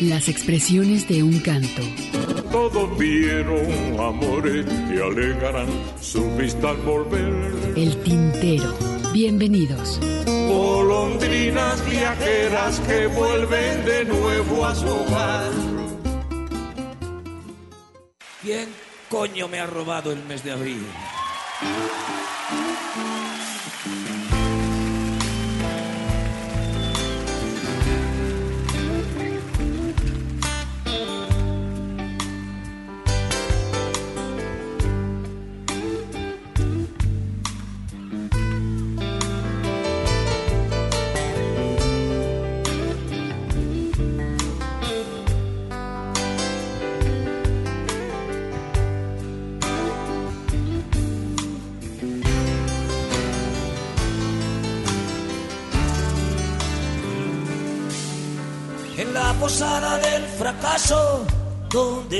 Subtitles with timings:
[0.00, 1.82] Las expresiones de un canto.
[2.50, 5.68] Todos vieron amores que alegarán
[6.00, 7.74] su vista al volver.
[7.76, 8.74] El tintero.
[9.12, 10.00] Bienvenidos.
[10.24, 15.50] Golondrinas viajeras que vuelven de nuevo a su hogar.
[18.40, 18.70] ¿Quién
[19.10, 20.82] coño me ha robado el mes de abril?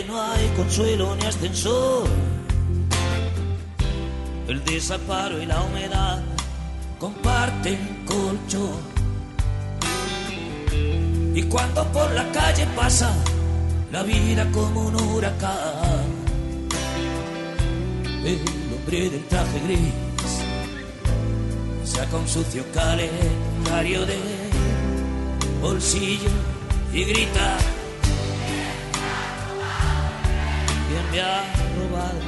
[0.05, 2.09] No hay consuelo ni ascensor,
[4.49, 6.23] el desamparo y la humedad
[6.99, 8.91] comparten colchón.
[11.35, 13.13] Y cuando por la calle pasa
[13.93, 16.07] la vida como un huracán,
[18.25, 18.41] el
[18.75, 19.95] hombre del traje gris
[21.85, 24.19] saca un sucio calendario de
[25.61, 26.31] bolsillo
[26.93, 27.59] y grita
[31.11, 31.43] me ha
[31.77, 32.21] robado?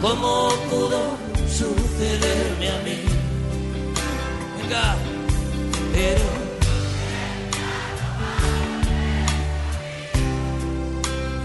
[0.00, 1.16] ¿Cómo pudo
[1.48, 2.98] sucederme a mí?
[4.58, 4.96] Venga,
[5.92, 6.24] pero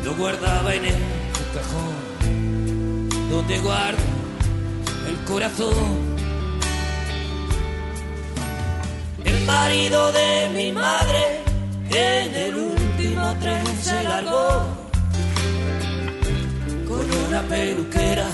[0.03, 1.01] lo guardaba en el
[1.53, 2.09] cajón
[3.29, 3.99] donde guardo
[5.07, 6.09] el corazón.
[9.23, 11.43] El marido de mi madre
[11.91, 14.67] en el último tren se largó
[16.87, 18.27] con una peluquera,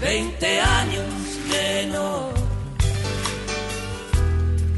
[0.00, 1.04] 20 años
[1.48, 2.34] menos.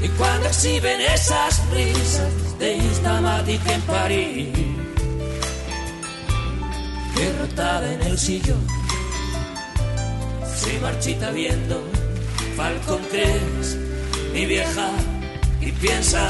[0.01, 4.49] Y cuando exhiben esas risas de Instamatic en París,
[7.15, 8.67] derrotada en el sillón,
[10.55, 11.83] se marchita viendo
[12.55, 13.77] Falcon Crest,
[14.33, 14.91] mi vieja,
[15.59, 16.29] y piensa.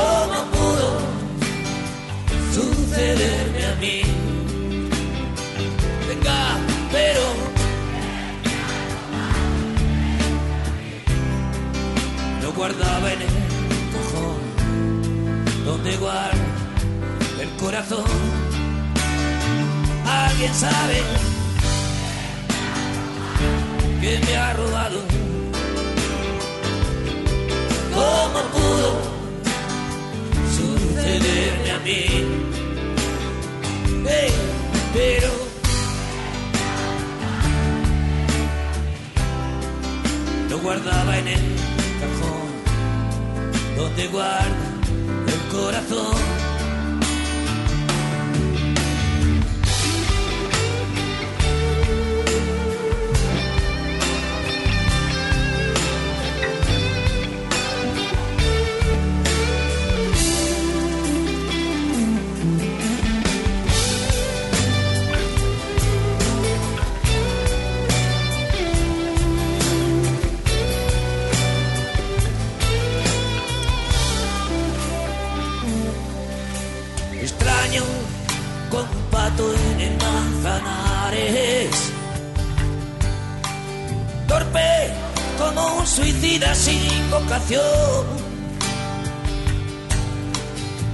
[0.00, 0.90] ¿Cómo pudo
[2.54, 4.02] sucederme a mí?
[6.08, 6.40] Venga,
[6.92, 7.24] pero
[12.42, 13.34] lo guardaba en el
[13.94, 14.40] cajón
[15.66, 16.48] donde guardo
[17.42, 18.04] el corazón.
[20.06, 20.98] ¿Alguien sabe
[34.92, 35.30] pero
[40.48, 41.40] lo guardaba en el
[42.00, 44.66] cajón donde guarda
[45.26, 46.39] el corazón.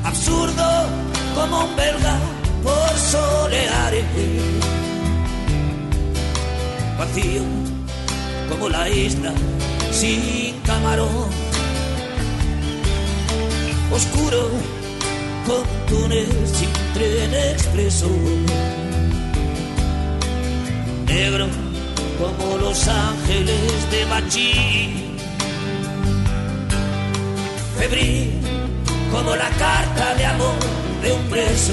[0.04, 0.86] Absurdo
[1.34, 2.18] como un belga
[2.62, 4.04] por soleares.
[6.98, 7.42] Vacío
[8.48, 9.32] como la isla
[9.90, 11.28] sin camarón.
[13.92, 14.48] Oscuro
[15.46, 18.08] con túnel sin tren expreso.
[21.06, 21.48] Negro
[22.18, 25.05] como los ángeles de Machín.
[27.78, 28.32] Febril
[29.12, 30.58] como la carta de amor
[31.02, 31.72] de un preso.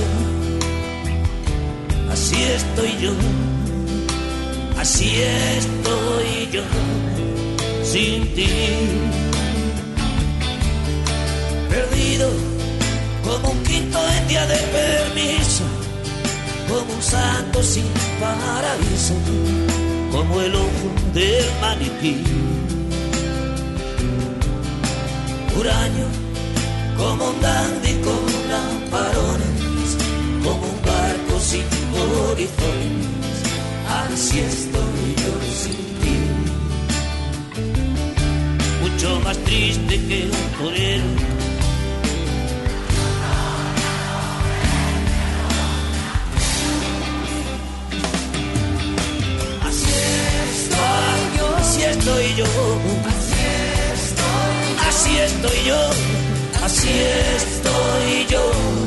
[2.11, 3.11] Así estoy yo,
[4.79, 5.21] así
[5.57, 6.63] estoy yo,
[7.83, 8.49] sin ti.
[11.69, 12.29] Perdido
[13.23, 15.63] como un quinto en día de permiso,
[16.69, 17.87] como un santo sin
[18.19, 19.15] paraíso,
[20.11, 22.52] como el ojo del maniquí.
[25.55, 26.07] Huraño
[26.97, 29.97] como un dandy con lamparones,
[30.43, 31.63] como un barco sin
[32.31, 33.37] horizontes,
[33.87, 36.17] así estoy yo sin ti.
[38.81, 41.09] Mucho más triste que un torero.
[49.67, 49.91] Así
[50.51, 52.45] estoy yo, así estoy yo,
[55.13, 55.89] así estoy yo
[56.63, 56.89] así
[57.37, 58.82] estoy yo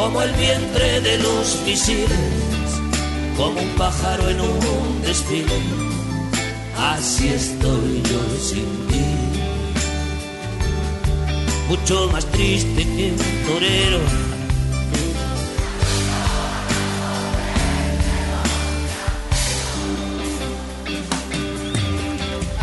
[0.00, 2.08] como el vientre de los misiles,
[3.36, 5.60] como un pájaro en un desfile.
[6.74, 9.04] Así estoy yo sin ti
[11.68, 14.00] mucho más triste que un torero.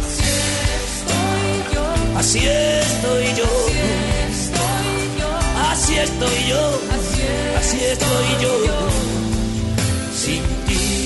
[0.08, 1.86] Así estoy yo,
[2.18, 3.52] así estoy yo,
[5.70, 7.07] así estoy yo,
[10.14, 10.98] sin ti.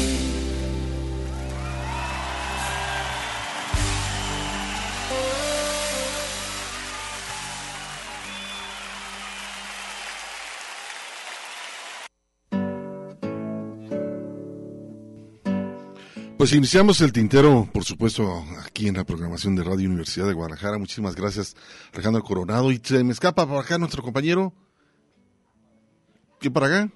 [16.38, 20.80] Pues iniciamos el tintero, por supuesto, aquí en la programación de Radio Universidad de Guadalajara.
[20.80, 21.56] Muchísimas gracias,
[21.94, 22.72] Alejandro Coronado.
[22.72, 24.54] Y se me escapa por acá nuestro compañero.
[26.42, 26.92] ¿Qué para acá?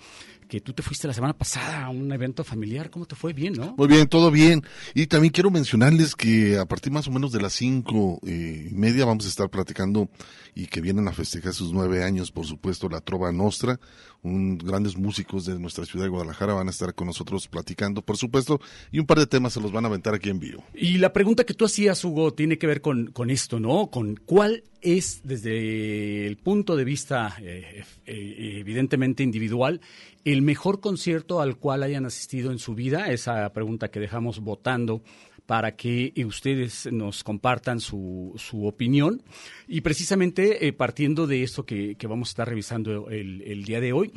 [0.48, 2.90] que tú te fuiste la semana pasada a un evento familiar.
[2.90, 3.32] ¿Cómo te fue?
[3.32, 3.74] Bien, ¿no?
[3.76, 4.62] Muy bien, todo bien.
[4.94, 8.74] Y también quiero mencionarles que a partir más o menos de las cinco eh, y
[8.74, 10.08] media vamos a estar platicando
[10.54, 13.80] y que vienen a festejar sus nueve años, por supuesto, la Trova Nostra.
[14.24, 18.16] Un, grandes músicos de nuestra ciudad de Guadalajara van a estar con nosotros platicando, por
[18.16, 20.64] supuesto, y un par de temas se los van a aventar aquí en vivo.
[20.74, 23.88] Y la pregunta que tú hacías, Hugo, tiene que ver con, con esto, ¿no?
[23.88, 29.80] Con cuál es, desde el punto de vista eh, eh, evidentemente individual,
[30.24, 33.10] el mejor concierto al cual hayan asistido en su vida.
[33.10, 35.02] Esa pregunta que dejamos votando
[35.46, 39.22] para que eh, ustedes nos compartan su, su opinión.
[39.68, 43.80] Y precisamente eh, partiendo de esto que, que, vamos a estar revisando el, el día
[43.80, 44.12] de hoy,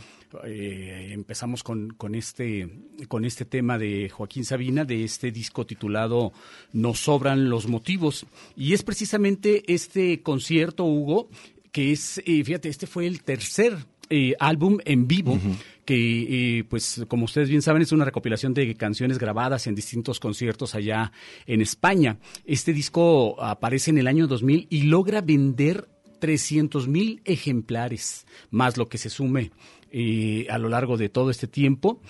[0.46, 2.70] eh, empezamos con, con, este,
[3.08, 6.32] con este tema de Joaquín Sabina, de este disco titulado
[6.72, 8.26] Nos sobran los motivos.
[8.56, 11.30] Y es precisamente este concierto, Hugo,
[11.72, 13.78] que es, fíjate, este fue el tercer
[14.10, 15.40] eh, álbum en vivo.
[15.86, 20.76] que pues como ustedes bien saben es una recopilación de canciones grabadas en distintos conciertos
[20.76, 21.14] allá
[21.46, 22.18] en España.
[22.46, 25.88] Este disco aparece en el año 2000 y logra vender
[26.20, 29.52] 300 mil ejemplares, más lo que se sume
[29.92, 32.02] eh, a lo largo de todo este tiempo.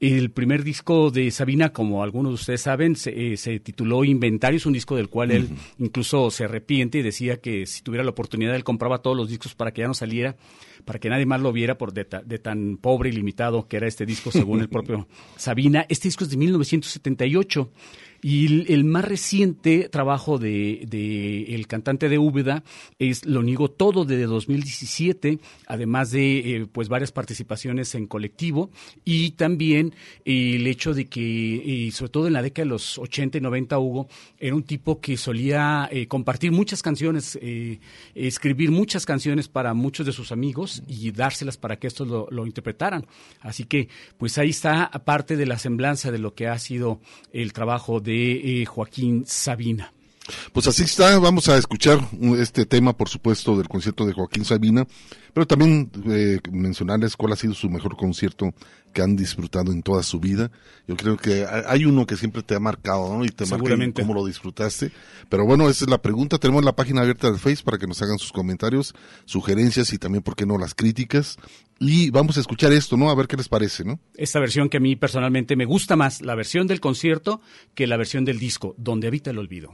[0.00, 4.66] El primer disco de Sabina, como algunos de ustedes saben, se, eh, tituló Inventario, es
[4.66, 5.48] un disco del cual él
[5.78, 9.54] incluso se arrepiente y decía que si tuviera la oportunidad él compraba todos los discos
[9.54, 10.36] para que ya no saliera,
[10.84, 13.86] para que nadie más lo viera por de, de tan pobre y limitado que era
[13.86, 15.86] este disco según el propio Sabina.
[15.88, 17.70] Este disco es de 1978
[18.24, 22.62] y el, más reciente trabajo de, el cantante de Úbeda
[23.00, 28.70] es Lo Niego Todo de 2017, además de eh, pues varias participaciones en colectivo
[29.04, 33.40] y también el hecho de que, sobre todo en la década de los 80 y
[33.40, 34.06] 90, Hugo,
[34.38, 37.80] era un tipo que solía eh, compartir muchas canciones, eh,
[38.14, 42.46] escribir muchas canciones para muchos de sus amigos y dárselas para que estos lo, lo
[42.46, 43.04] interpretaran.
[43.40, 47.00] Así que, pues ahí está parte de la semblanza de lo que ha sido
[47.32, 49.92] el trabajo de de eh, Joaquín Sabina.
[50.52, 51.98] Pues así está, vamos a escuchar
[52.38, 54.86] este tema, por supuesto, del concierto de Joaquín Sabina,
[55.32, 58.54] pero también eh, mencionarles cuál ha sido su mejor concierto
[58.92, 60.50] que han disfrutado en toda su vida.
[60.86, 63.24] Yo creo que hay uno que siempre te ha marcado, ¿no?
[63.24, 64.92] Y te marca cómo lo disfrutaste.
[65.28, 66.38] Pero bueno, esa es la pregunta.
[66.38, 70.22] Tenemos la página abierta de Facebook para que nos hagan sus comentarios, sugerencias y también,
[70.22, 71.36] ¿por qué no?, las críticas.
[71.84, 73.10] Y vamos a escuchar esto, ¿no?
[73.10, 73.98] A ver qué les parece, ¿no?
[74.14, 77.40] Esta versión que a mí personalmente me gusta más, la versión del concierto
[77.74, 79.72] que la versión del disco, donde habita el olvido.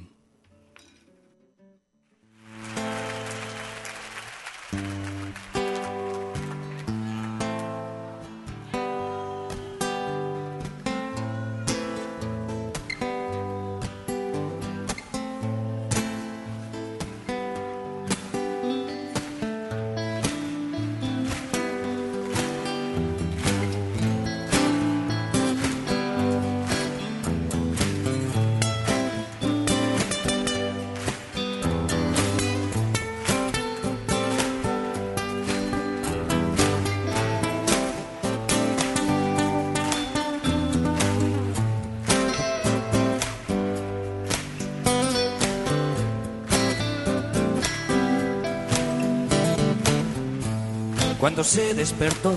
[51.38, 52.37] Cuando se despertó.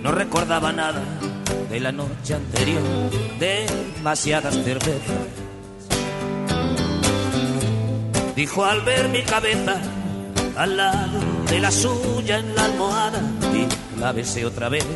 [0.00, 1.02] No recordaba nada
[1.68, 2.80] de la noche anterior,
[3.40, 5.18] demasiadas cervezas.
[8.36, 9.80] Dijo al ver mi cabeza
[10.56, 11.18] al lado
[11.50, 13.20] de la suya en la almohada
[13.52, 14.86] y la besé otra vez.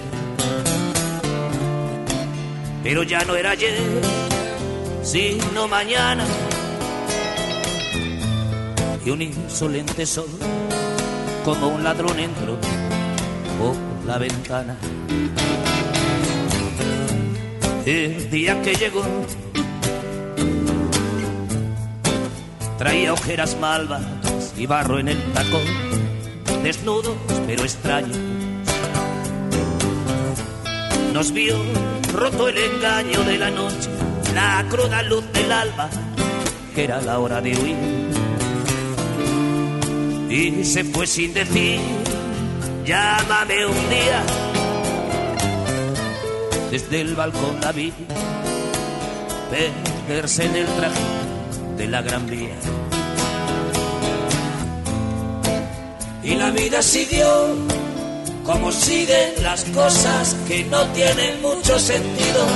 [2.85, 3.76] Pero ya no era ayer,
[5.02, 6.25] sino mañana
[9.05, 10.29] y un insolente sol,
[11.45, 12.57] como un ladrón entró
[13.59, 14.77] por la ventana.
[17.85, 19.03] El día que llegó,
[22.79, 24.03] traía ojeras malvas
[24.57, 25.63] y barro en el tacón,
[26.63, 27.17] desnudos
[27.47, 28.17] pero extraños.
[31.13, 31.57] Nos vio
[32.15, 33.91] roto el engaño de la noche,
[34.35, 35.91] la cruda luz del alba,
[36.75, 38.22] que era la hora de huir
[40.33, 41.79] y se fue sin decir,
[42.87, 44.25] llámame un día.
[46.71, 47.93] Desde el balcón la vi
[49.51, 51.01] perderse en el traje
[51.77, 52.57] de la gran vía.
[56.23, 57.55] Y la vida siguió
[58.47, 62.47] como siguen las cosas que no tienen mucho sentido.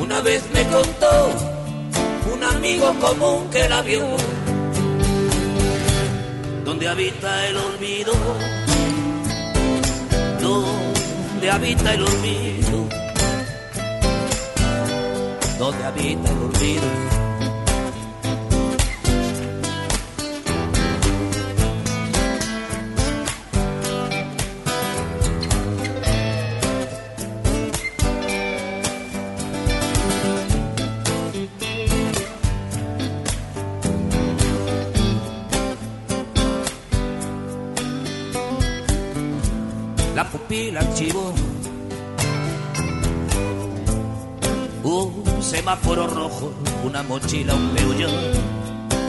[0.00, 1.30] Una vez me contó
[2.34, 4.33] un amigo común que la vio
[6.84, 8.12] donde habita el olvido,
[10.38, 12.88] donde habita el olvido,
[15.58, 17.23] donde habita el olvido.
[47.08, 48.08] Mochila, un peullo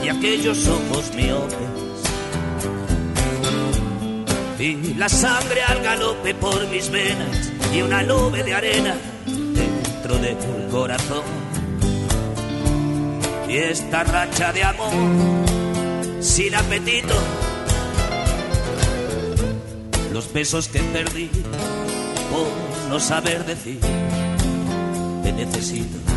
[0.02, 1.56] y aquellos ojos miopes.
[4.58, 10.36] Y la sangre al galope por mis venas y una nube de arena dentro del
[10.70, 11.22] corazón.
[13.48, 14.92] Y esta racha de amor
[16.20, 17.14] sin apetito,
[20.12, 21.30] los besos que perdí
[22.30, 23.78] por no saber decir
[25.22, 26.15] te necesito.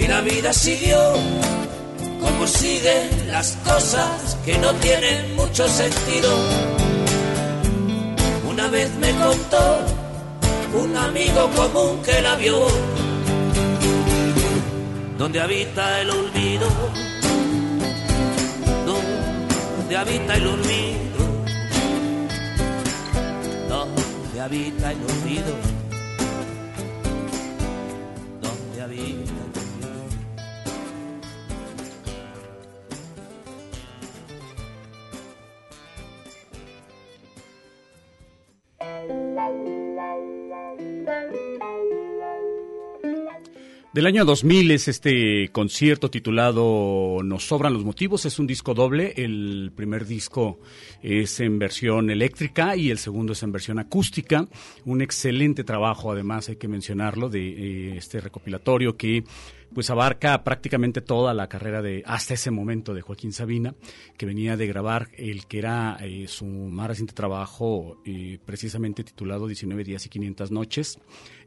[0.00, 0.98] Y la vida siguió
[2.20, 6.30] como siguen las cosas que no tienen mucho sentido.
[8.48, 9.78] Una vez me contó
[10.74, 12.66] un amigo común que la vio,
[15.18, 16.68] donde habita el olvido,
[18.86, 21.18] donde habita el olvido,
[23.68, 25.79] donde habita el olvido,
[43.92, 49.14] Del año 2000 es este concierto titulado Nos sobran los motivos, es un disco doble,
[49.16, 50.60] el primer disco
[51.02, 54.46] es en versión eléctrica y el segundo es en versión acústica,
[54.84, 59.24] un excelente trabajo además hay que mencionarlo de eh, este recopilatorio que
[59.74, 63.74] pues abarca prácticamente toda la carrera de hasta ese momento de Joaquín Sabina,
[64.16, 69.46] que venía de grabar el que era eh, su más reciente trabajo, eh, precisamente titulado
[69.46, 70.98] 19 días y 500 noches.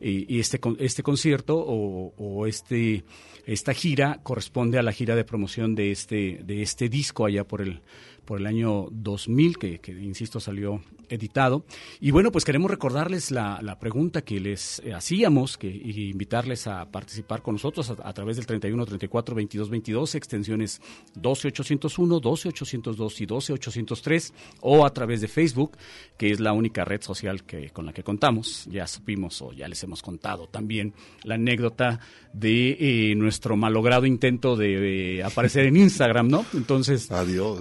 [0.06, 3.06] Y este, este concierto o, o este,
[3.46, 7.62] esta gira corresponde a la gira de promoción de este, de este disco allá por
[7.62, 7.82] el,
[8.25, 11.65] por el año 2000, que, que, insisto salió editado.
[12.00, 16.67] Y bueno, pues queremos recordarles la, la pregunta que les eh, hacíamos, que, y invitarles
[16.67, 20.81] a participar con nosotros a, a través del 31 34 22 22, extensiones
[21.16, 25.77] 12 801, 12 802 y 12 803, o a través de Facebook,
[26.18, 28.66] que es la única red social que, con la que contamos.
[28.70, 32.00] Ya supimos o ya les hemos contado también la anécdota
[32.33, 36.46] de eh, nuestro malogrado intento de eh, aparecer en Instagram, ¿no?
[36.53, 37.59] Entonces, Adiós.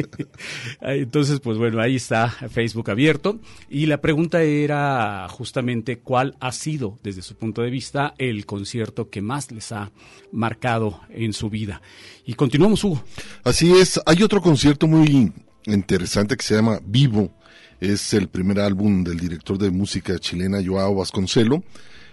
[0.80, 3.40] entonces, pues bueno, ahí está Facebook abierto.
[3.68, 9.08] Y la pregunta era justamente cuál ha sido, desde su punto de vista, el concierto
[9.08, 9.90] que más les ha
[10.32, 11.80] marcado en su vida.
[12.26, 13.02] Y continuamos, Hugo.
[13.44, 15.32] Así es, hay otro concierto muy
[15.66, 17.34] interesante que se llama Vivo.
[17.80, 21.62] Es el primer álbum del director de música chilena Joao Vasconcelo.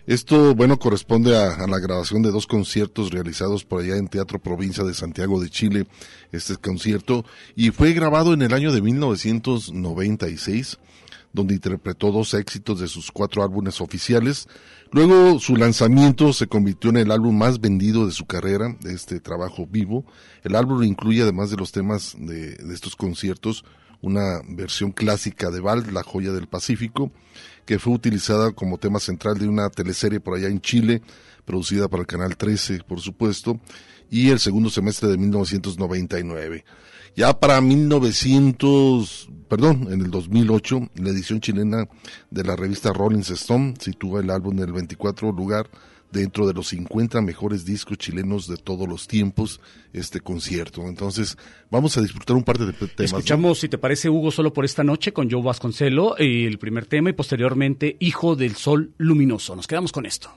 [0.07, 4.85] Esto, bueno, corresponde a, la grabación de dos conciertos realizados por allá en Teatro Provincia
[4.85, 5.85] de Santiago de Chile,
[6.31, 7.25] este concierto,
[7.57, 10.77] y fue grabado en el año de 1996,
[11.33, 14.47] donde interpretó dos éxitos de sus cuatro álbumes oficiales.
[14.93, 19.19] Luego su lanzamiento se convirtió en el álbum más vendido de su carrera, de este
[19.19, 20.05] trabajo vivo.
[20.41, 23.65] El álbum incluye, además de los temas de, estos conciertos,
[23.99, 27.11] una versión clásica de Val, La joya del Pacífico,
[27.67, 31.01] que fue utilizada como tema central de una teleserie por allá en Chile,
[31.43, 33.59] producida para el Canal 13, por supuesto,
[34.09, 36.63] y el segundo semestre de 1999.
[37.17, 41.89] Ya para 1900, perdón, en el 2008, la edición chilena
[42.31, 45.69] de la revista Rolling Stone sitúa el álbum en el 24 lugar
[46.11, 49.59] dentro de los 50 mejores discos chilenos de todos los tiempos,
[49.93, 50.87] este concierto.
[50.87, 51.37] Entonces,
[51.69, 52.99] vamos a disfrutar un par de temas.
[52.99, 57.09] Escuchamos, si te parece, Hugo, solo por esta noche con Joe Vasconcelo, el primer tema
[57.09, 59.55] y posteriormente Hijo del Sol Luminoso.
[59.55, 60.31] Nos quedamos con esto.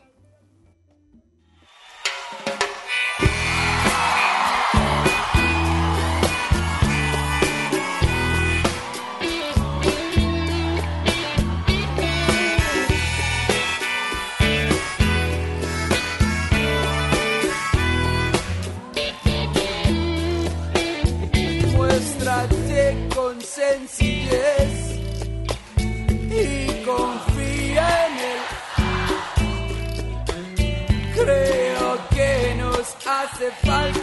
[23.61, 24.73] Sencillez
[26.31, 28.43] y confía en él.
[31.15, 34.00] Creo que nos hace falta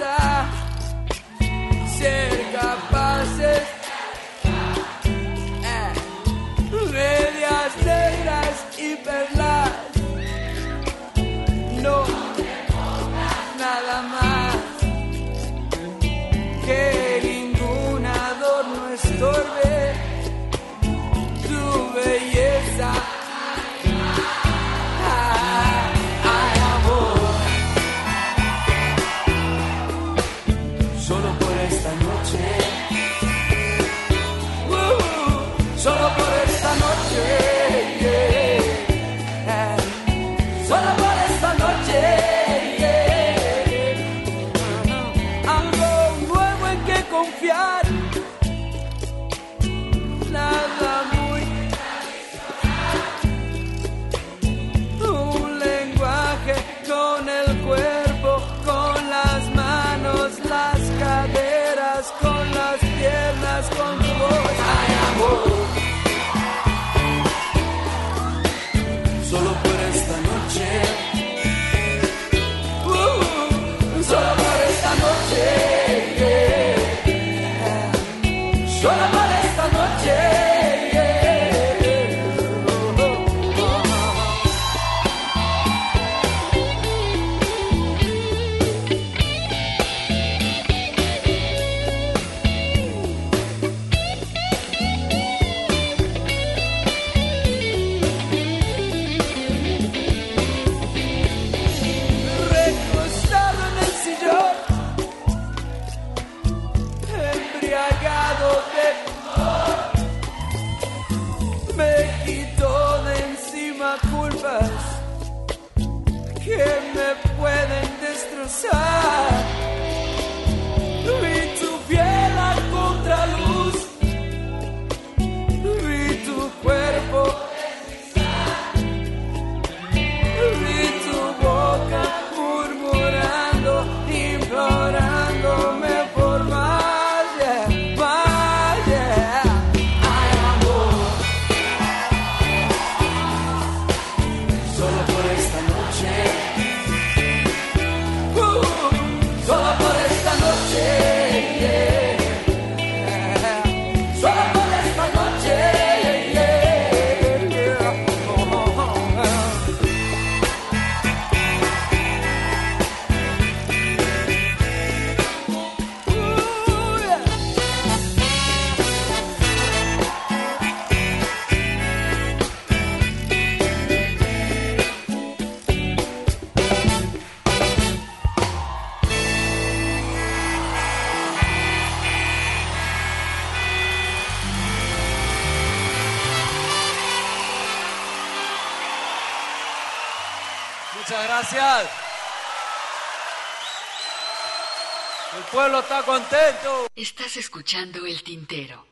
[196.95, 198.86] Estás escuchando el tintero.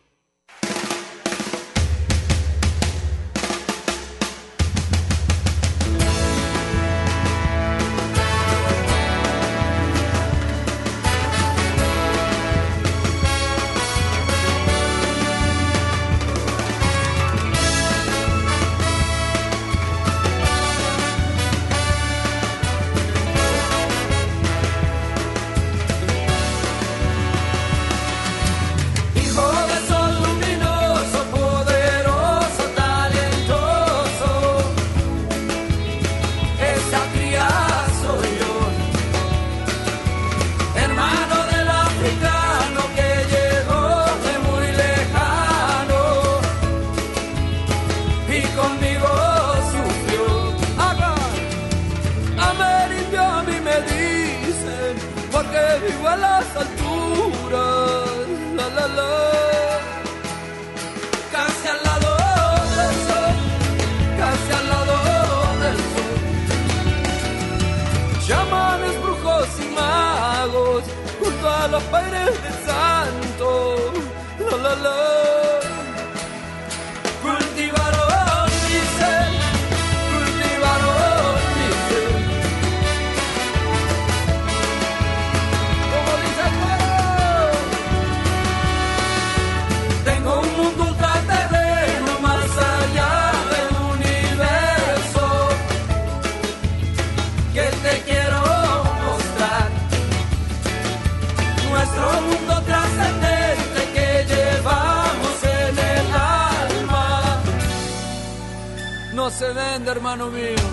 [109.38, 110.66] se vende, hermano mío.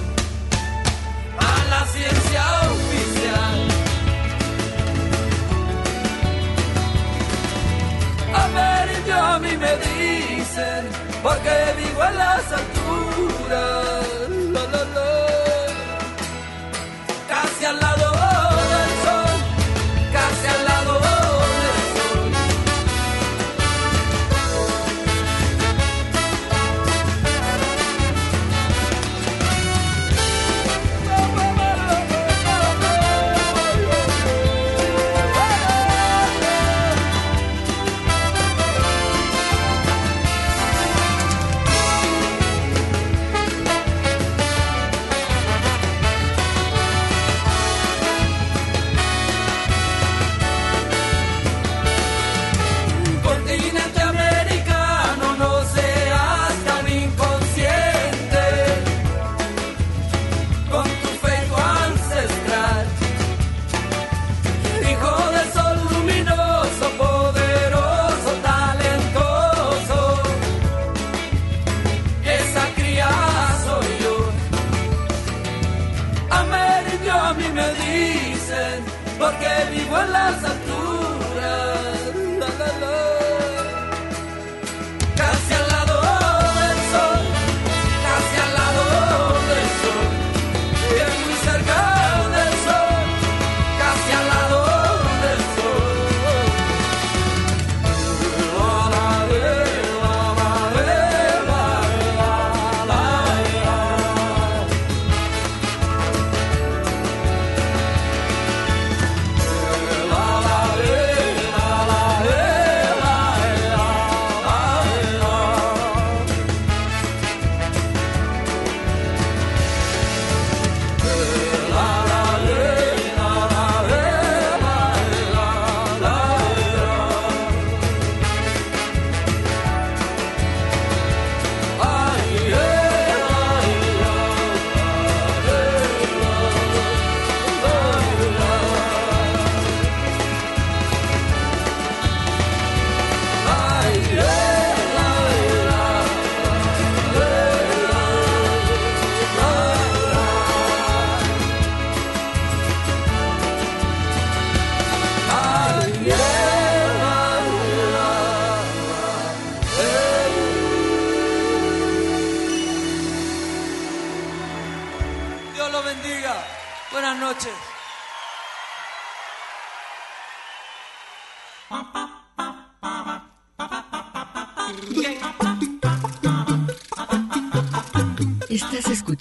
[1.38, 2.44] A la ciencia
[2.77, 3.61] oficial.
[8.35, 10.83] A ver, yo a mí me dicen,
[11.22, 14.18] porque vivo en las alturas.
[14.53, 14.62] La,
[14.94, 15.12] la.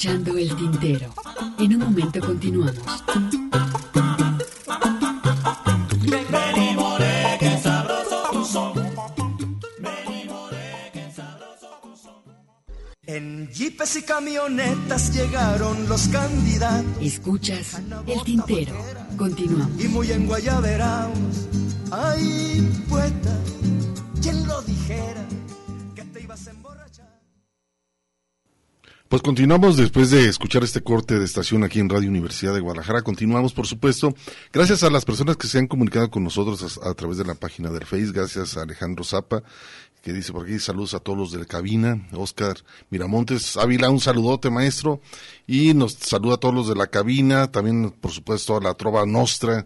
[0.02, 1.14] Escuchando El Tintero.
[1.60, 2.76] En un momento continuamos.
[13.06, 16.86] En jeepes y camionetas llegaron los candidatos.
[17.00, 18.74] Escuchas El Tintero.
[19.18, 19.80] Continuamos.
[19.80, 21.48] Y muy enguayaberaos.
[21.92, 23.38] Ay, poeta,
[24.20, 25.21] ¿quién lo dijera?
[29.12, 33.02] Pues continuamos después de escuchar este corte de estación aquí en Radio Universidad de Guadalajara.
[33.02, 34.16] Continuamos, por supuesto,
[34.54, 37.70] gracias a las personas que se han comunicado con nosotros a, través de la página
[37.72, 38.14] del Face.
[38.14, 39.44] Gracias a Alejandro Zapa,
[40.02, 42.08] que dice por aquí saludos a todos los de la cabina.
[42.14, 42.56] Oscar
[42.90, 45.02] Miramontes Ávila, un saludote, maestro.
[45.46, 47.52] Y nos saluda a todos los de la cabina.
[47.52, 49.66] También, por supuesto, a la Trova Nostra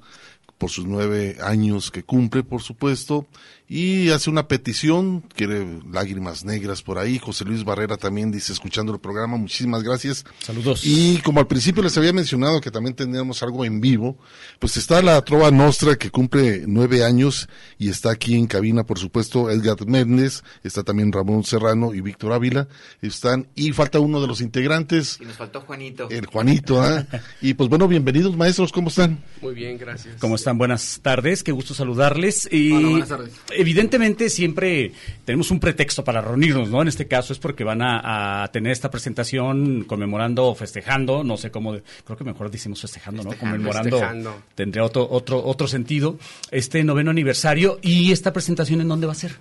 [0.58, 3.28] por sus nueve años que cumple, por supuesto,
[3.68, 7.18] y hace una petición, quiere lágrimas negras por ahí.
[7.18, 10.24] José Luis Barrera también dice, escuchando el programa, muchísimas gracias.
[10.40, 10.82] Saludos.
[10.86, 14.18] Y como al principio les había mencionado que también tendríamos algo en vivo,
[14.60, 19.00] pues está la Trova Nostra que cumple nueve años y está aquí en cabina, por
[19.00, 22.68] supuesto, Edgar Méndez, está también Ramón Serrano y Víctor Ávila,
[23.02, 25.18] están, y falta uno de los integrantes.
[25.20, 26.08] Y nos faltó Juanito.
[26.12, 27.06] El Juanito, ¿ah?
[27.42, 29.24] Y pues bueno, bienvenidos maestros, ¿cómo están?
[29.42, 30.16] Muy bien, gracias.
[30.20, 30.58] ¿Cómo están?
[30.60, 32.48] Buenas tardes, qué gusto saludarles.
[32.52, 33.34] Y Hola, buenas tardes.
[33.52, 34.92] evidentemente siempre
[35.26, 36.84] tenemos un pretexto para reunirnos, ¿no?
[36.84, 41.36] En este caso es porque van a, a tener esta presentación conmemorando, o festejando, no
[41.38, 43.32] sé cómo, creo que mejor decimos festejando, ¿no?
[43.32, 43.56] Festejando.
[43.58, 44.42] Conmemorando Festejando.
[44.54, 46.20] tendría otro, otro, otro sentido,
[46.52, 47.80] este noveno aniversario.
[47.82, 49.38] ¿Y esta presentación en dónde va a ser?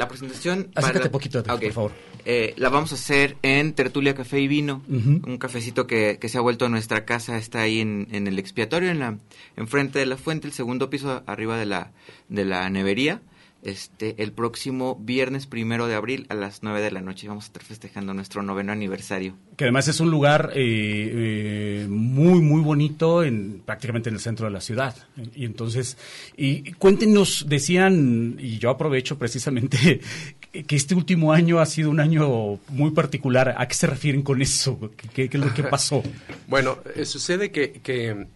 [0.00, 0.70] La presentación...
[0.74, 1.60] Acércate para- poquito, Ah, ok.
[1.64, 1.92] por favor.
[2.24, 6.38] Eh, la vamos a hacer en Tertulia Café y Vino, un cafecito que, que se
[6.38, 9.18] ha vuelto a nuestra casa, está ahí en, en el expiatorio, en la
[9.56, 11.92] enfrente de la fuente, el segundo piso arriba de la,
[12.30, 13.20] de la nevería.
[13.62, 17.48] Este, el próximo viernes primero de abril a las 9 de la noche vamos a
[17.48, 19.36] estar festejando nuestro noveno aniversario.
[19.56, 24.46] Que además es un lugar eh, eh, muy, muy bonito, en, prácticamente en el centro
[24.46, 24.96] de la ciudad.
[25.34, 25.98] Y entonces,
[26.38, 30.00] y cuéntenos, decían, y yo aprovecho precisamente,
[30.66, 33.54] que este último año ha sido un año muy particular.
[33.58, 34.90] ¿A qué se refieren con eso?
[35.12, 36.02] ¿Qué, qué es lo que pasó?
[36.48, 38.26] Bueno, eh, sucede que, que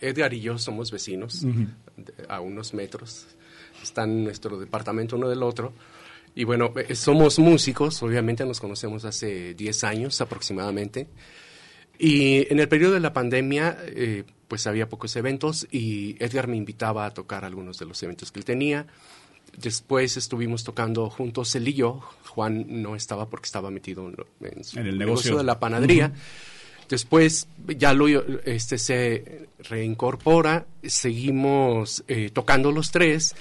[0.00, 1.46] Edgar y yo somos vecinos
[2.28, 3.28] a unos metros.
[3.82, 5.72] Están en nuestro departamento uno del otro.
[6.34, 11.08] Y bueno, eh, somos músicos, obviamente nos conocemos hace 10 años aproximadamente.
[11.98, 16.56] Y en el periodo de la pandemia, eh, pues había pocos eventos y Edgar me
[16.56, 18.86] invitaba a tocar algunos de los eventos que él tenía.
[19.56, 22.00] Después estuvimos tocando juntos él y yo.
[22.28, 24.08] Juan no estaba porque estaba metido
[24.40, 25.36] en, su En el negocio.
[25.36, 26.12] de la panadería.
[26.88, 33.34] Después ya lo este se reincorpora, seguimos eh, tocando los tres,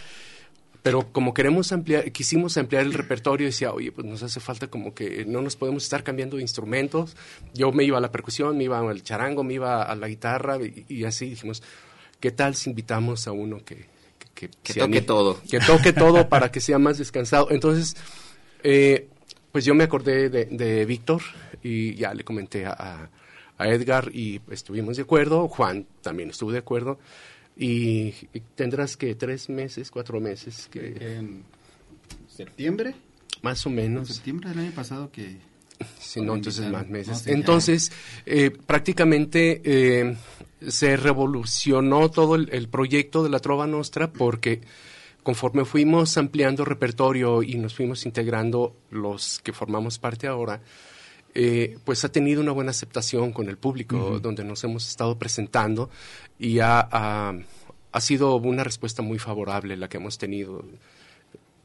[0.88, 4.94] pero como queremos ampliar, quisimos ampliar el repertorio, decía, oye, pues nos hace falta como
[4.94, 7.18] que no nos podemos estar cambiando de instrumentos.
[7.54, 10.56] Yo me iba a la percusión, me iba al charango, me iba a la guitarra
[10.64, 11.62] y, y así dijimos,
[12.22, 13.86] ¿qué tal si invitamos a uno que,
[14.34, 15.02] que, toque anime?
[15.02, 15.42] todo.
[15.52, 17.50] Que toque todo para que sea más descansado.
[17.52, 17.98] Entonces,
[18.64, 19.10] eh,
[19.52, 21.22] pues yo me acordé de, de Víctor
[21.62, 23.10] y ya le comenté a
[23.60, 26.98] Edgar y estuvimos de acuerdo, Juan también estuvo de acuerdo
[27.58, 31.44] y, y tendrás que tres meses, cuatro meses que En
[32.28, 32.96] septiembre,
[33.42, 34.08] más o en menos.
[34.10, 35.38] septiembre del año pasado que
[36.00, 37.10] Sí, no, entonces más meses.
[37.10, 37.36] No, sí, ya.
[37.36, 37.92] entonces,
[38.26, 40.18] eh, prácticamente eh,
[40.68, 44.62] se revolucionó todo el, el proyecto de la Trova Nostra porque
[45.22, 50.62] conforme fuimos ampliando repertorio y nos fuimos integrando los que formamos parte ahora,
[51.40, 55.90] eh, pues ha tenido una buena aceptación con el público, donde nos hemos estado presentando
[56.40, 57.36] y ha, ha-
[57.92, 60.66] ha sido una respuesta muy favorable la que hemos tenido.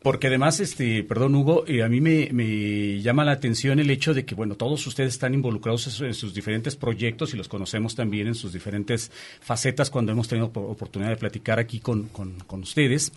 [0.02, 4.12] Porque además, este, perdón Hugo, eh, a mí me, me llama la atención el hecho
[4.14, 7.46] de que, bueno, todos ustedes están involucrados en su- en sus diferentes proyectos y los
[7.48, 12.08] conocemos también en sus diferentes facetas cuando hemos tenido po- oportunidad de platicar aquí con,
[12.08, 13.12] con- con ustedes.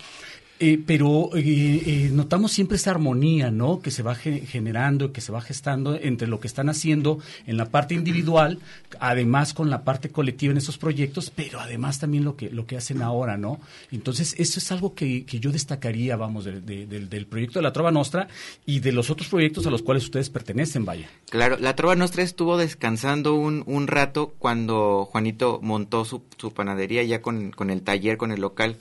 [0.58, 1.42] Eh, pero eh,
[1.86, 3.82] eh, notamos siempre esa armonía, ¿no?
[3.82, 7.58] Que se va ge- generando, que se va gestando entre lo que están haciendo en
[7.58, 8.60] la parte individual,
[9.02, 12.78] además con la parte colectiva en esos proyectos, pero además también lo que lo que
[12.78, 13.60] hacen ahora, ¿no?
[13.92, 17.74] Entonces eso es algo que, que yo destacaría, vamos, de- de- del proyecto de la
[17.74, 18.30] Trova Nostra
[18.66, 21.10] y de los otros proyectos a los cuales ustedes pertenecen, vaya.
[21.30, 27.04] Claro, la Trova Nostra estuvo descansando un, un rato cuando Juanito montó su, su panadería
[27.04, 28.78] ya con, con el taller, con el local,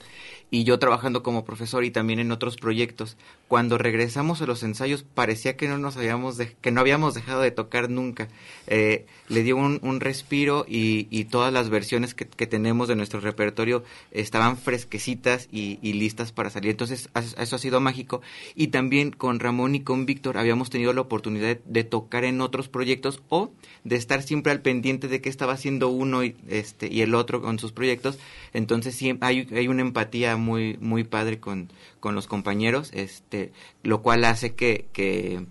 [0.51, 3.17] y yo trabajando como profesor y también en otros proyectos.
[3.47, 7.41] Cuando regresamos a los ensayos parecía que no nos habíamos de- que no habíamos dejado
[7.41, 8.27] de tocar nunca.
[8.67, 12.95] Eh, le dio un, un respiro y, y todas las versiones que, que tenemos de
[12.95, 16.71] nuestro repertorio estaban fresquecitas y, y listas para salir.
[16.71, 18.21] Entonces eso ha sido mágico.
[18.55, 22.41] Y también con Ramón y con Víctor habíamos tenido la oportunidad de, de tocar en
[22.41, 23.51] otros proyectos o
[23.83, 27.41] de estar siempre al pendiente de qué estaba haciendo uno y, este, y el otro
[27.41, 28.17] con sus proyectos.
[28.53, 33.51] Entonces sí, hay, hay una empatía muy, muy padre con, con los compañeros, este,
[33.83, 35.45] lo cual hace que, que,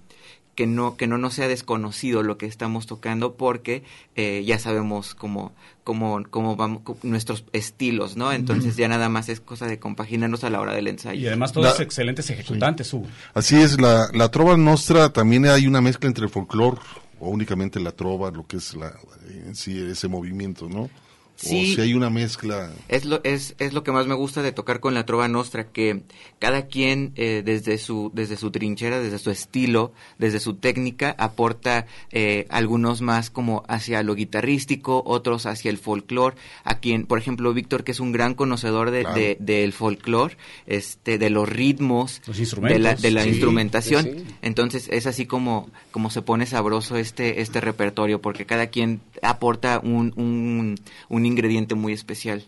[0.55, 3.83] que no, que no nos sea desconocido lo que estamos tocando porque
[4.15, 8.33] eh, ya sabemos cómo, cómo, cómo vamos, nuestros estilos, ¿no?
[8.33, 11.21] Entonces ya nada más es cosa de compaginarnos a la hora del ensayo.
[11.21, 13.07] Y además todos excelentes ejecutantes, Hugo.
[13.35, 16.79] Así es, la, la trova nostra también hay una mezcla entre el folclore
[17.21, 18.93] o únicamente la trova, lo que es la,
[19.29, 20.91] en sí ese movimiento, ¿no?
[21.37, 21.73] Sí.
[21.73, 22.71] O si hay una mezcla.
[22.89, 25.65] Es lo, es, es lo que más me gusta de tocar con la trova nostra,
[25.67, 26.03] que
[26.39, 31.87] cada quien eh, desde, su, desde su trinchera, desde su estilo, desde su técnica, aporta
[32.13, 36.37] eh, algunos más como hacia lo guitarrístico, otros hacia el folclore.
[36.63, 39.17] A quien, por ejemplo, Víctor, que es un gran conocedor de, Claro.
[39.19, 42.81] de- del folclore, este, de los ritmos, Los de instrumentos.
[42.81, 44.05] la, de la Sí, instrumentación.
[44.05, 44.25] sí.
[44.43, 49.81] Entonces es así como, como se pone sabroso este, este repertorio, porque cada quien aporta
[49.83, 50.77] un, un,
[51.09, 52.45] un ingrediente muy especial.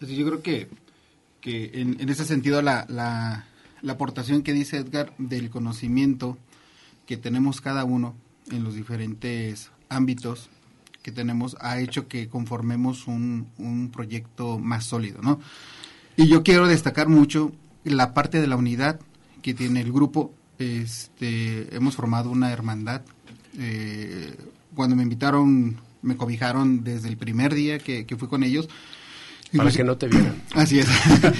[0.00, 0.68] Yo creo que,
[1.40, 3.46] que en, en ese sentido la, la,
[3.82, 6.38] la aportación que dice Edgar del conocimiento
[7.06, 8.14] que tenemos cada uno
[8.50, 10.50] en los diferentes ámbitos
[11.02, 15.40] que tenemos ha hecho que conformemos un, un proyecto más sólido, ¿no?
[16.16, 17.52] Y yo quiero destacar mucho
[17.84, 19.00] la parte de la unidad
[19.40, 20.34] que tiene el grupo.
[20.58, 23.02] Este, hemos formado una hermandad.
[23.56, 24.36] Eh,
[24.74, 28.68] cuando me invitaron, me cobijaron desde el primer día que, que fui con ellos.
[29.56, 30.42] Para Inclusi- que no te vieran.
[30.54, 30.88] Así es.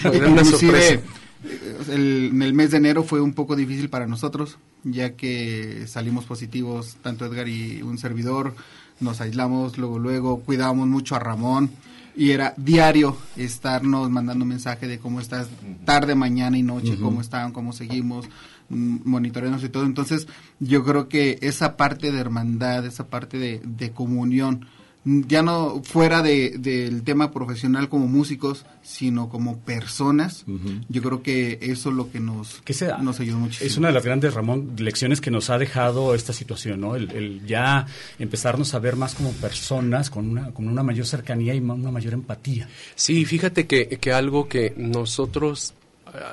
[0.05, 1.03] Era una Inclusive, sorpresa.
[1.45, 5.85] eh, el- en el mes de enero fue un poco difícil para nosotros, ya que
[5.87, 8.55] salimos positivos, tanto Edgar y un servidor,
[9.01, 11.71] nos aislamos, luego, luego cuidábamos mucho a Ramón,
[12.17, 15.47] y era diario estarnos mandando mensaje de cómo estás,
[15.85, 18.27] tarde, mañana y noche, cómo están, cómo seguimos,
[18.69, 19.85] mm, monitorearnos y todo.
[19.85, 20.27] Entonces,
[20.61, 24.67] yo creo que esa parte de hermandad, esa parte de, de comunión,
[25.05, 30.45] ya no fuera de, del tema profesional como músicos, sino como personas,
[30.89, 33.67] yo creo que eso es lo que nos, Que sea- nos ayudó muchísimo.
[33.71, 36.95] Es una de las grandes, Ramón, lecciones que nos ha dejado esta situación, ¿no?
[36.95, 37.87] El, el ya
[38.19, 42.13] empezarnos a ver más como personas, con una, con una mayor cercanía y una mayor
[42.13, 42.69] empatía.
[42.95, 45.73] Sí, fíjate que, que algo que nosotros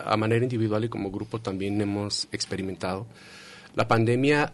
[0.06, 3.06] a manera individual y como grupo también hemos experimentado,
[3.76, 4.54] la pandemia,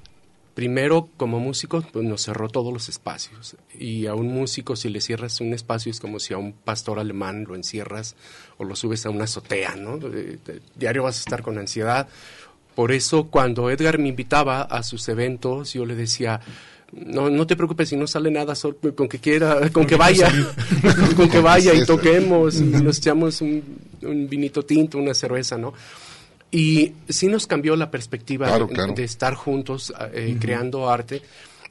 [0.53, 3.55] primero como músicos, pues nos cerró todos los espacios.
[3.77, 6.99] Y a un músico si le cierras un espacio es como si a un pastor
[6.99, 8.15] alemán lo encierras
[8.57, 9.97] o lo subes a una azotea, ¿no?
[9.97, 10.39] De-
[10.75, 12.07] diario vas a estar con ansiedad.
[12.75, 16.41] Por eso cuando Edgar me invitaba a sus eventos, yo le decía,
[16.93, 20.31] no, no te preocupes si no sale nada, sol- con que quiera, con que vaya,
[21.15, 23.63] con que vaya y toquemos y nos echamos un,
[24.03, 25.73] un vinito tinto, una cerveza, ¿no?
[26.51, 28.93] Y sí nos cambió la perspectiva Claro, de, claro.
[28.93, 31.21] de estar juntos eh, creando arte.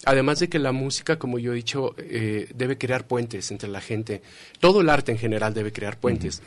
[0.07, 3.83] Además de que la música, como yo he dicho, eh, debe crear puentes entre la
[3.83, 4.23] gente.
[4.59, 6.41] Todo el arte en general debe crear puentes.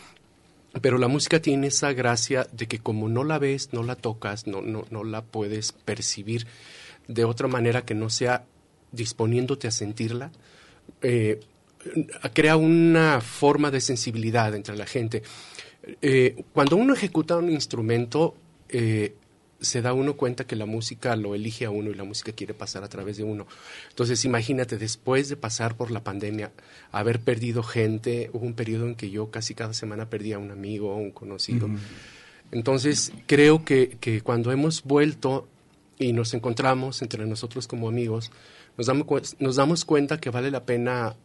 [0.82, 4.48] Pero la música tiene esa gracia de que como no la ves, no la tocas,
[4.48, 6.48] no, no, no la puedes percibir
[7.08, 8.46] de otra manera que no sea
[8.94, 10.32] disponiéndote a sentirla,
[11.02, 11.40] eh,
[12.34, 15.24] crea una forma de sensibilidad entre la gente.
[16.02, 18.36] Eh, cuando uno ejecuta un instrumento,
[18.70, 19.16] eh,
[19.60, 22.54] se da uno cuenta que la música lo elige a uno y la música quiere
[22.54, 23.48] pasar a través de uno.
[23.90, 26.52] Entonces, imagínate, después de pasar por la pandemia,
[26.92, 30.52] haber perdido gente, hubo un periodo en que yo casi cada semana perdía a un
[30.52, 31.70] amigo o un conocido.
[32.52, 35.48] Entonces, creo que, que cuando hemos vuelto
[35.98, 38.32] y nos encontramos entre nosotros como amigos,
[38.78, 41.16] nos damos, cu- nos damos cuenta que vale la pena,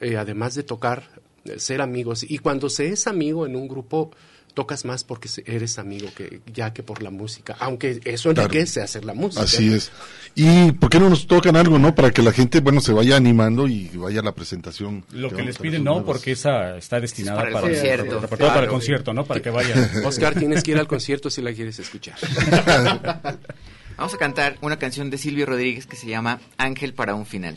[0.00, 1.02] eh, además de tocar,
[1.44, 2.24] eh, ser amigos.
[2.28, 4.10] Y cuando se es amigo en un grupo,
[4.54, 7.56] tocas más porque se- eres amigo que ya que por la música.
[7.58, 8.48] Aunque eso Claro.
[8.48, 9.44] enriquece hacer la música.
[9.44, 9.90] Así es.
[10.34, 11.94] ¿Y por qué no nos tocan algo, no?
[11.94, 15.04] Para que la gente, bueno, se vaya animando y vaya a la presentación.
[15.12, 18.20] Lo que les piden, no, porque esa está destinada Es para, para el concierto.
[18.20, 18.68] para el Claro.
[18.72, 19.24] concierto, ¿no?
[19.24, 19.90] Para que vayan.
[20.04, 22.16] Oscar, tienes que ir al concierto si la quieres escuchar.
[24.02, 27.56] Vamos a cantar una canción de Silvio Rodríguez que se llama Ángel para un final.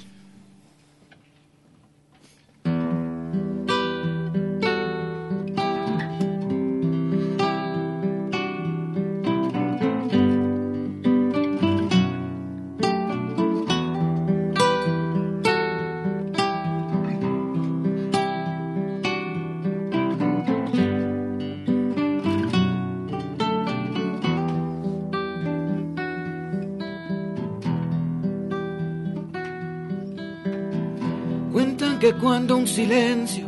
[32.66, 33.46] Un silencio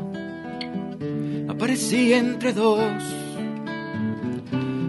[1.49, 3.03] aparecía entre dos,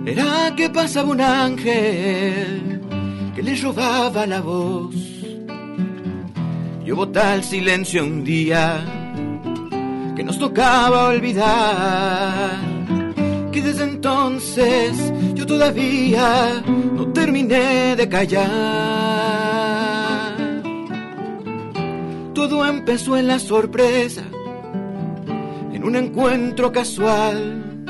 [0.05, 2.83] era que pasaba un ángel
[3.35, 4.95] que le robaba la voz.
[6.85, 8.85] Y hubo tal silencio un día
[10.15, 12.61] que nos tocaba olvidar,
[13.51, 16.63] que desde entonces yo todavía
[16.97, 19.08] no terminé de callar.
[22.39, 24.23] Todo empezó en la sorpresa,
[25.73, 27.85] en un encuentro casual.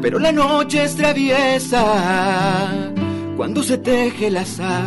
[0.00, 1.82] Pero la noche es traviesa
[3.36, 4.86] cuando se teje el azar.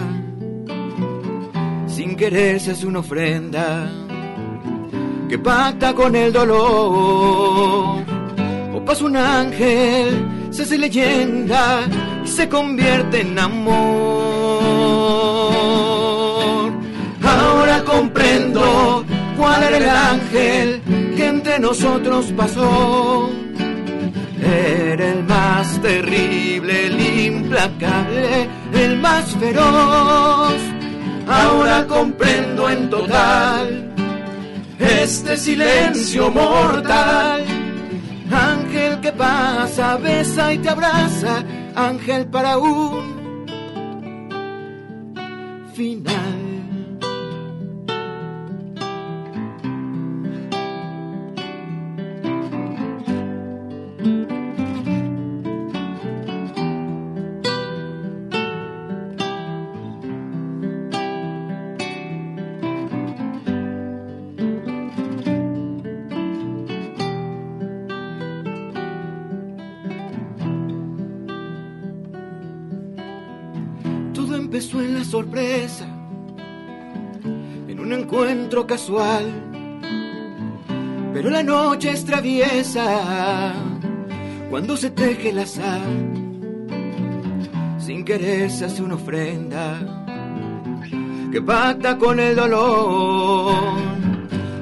[1.86, 3.92] Sin querer se hace una ofrenda
[5.28, 8.06] que pacta con el dolor.
[8.74, 11.82] O pasa un ángel, se hace leyenda
[12.24, 14.09] y se convierte en amor.
[19.64, 20.82] El ángel
[21.16, 23.30] que entre nosotros pasó.
[24.42, 30.56] Era el más terrible, el implacable, el más feroz.
[31.28, 33.94] Ahora comprendo en total
[34.80, 37.46] este silencio mortal.
[38.32, 41.44] Ángel que pasa, besa y te abraza,
[41.76, 43.46] ángel para un
[45.74, 46.39] final.
[78.66, 79.26] Casual.
[81.14, 83.54] Pero la noche es traviesa
[84.50, 85.82] cuando se teje el azar.
[87.78, 89.80] Sin querer se hace una ofrenda
[91.32, 93.54] que pacta con el dolor.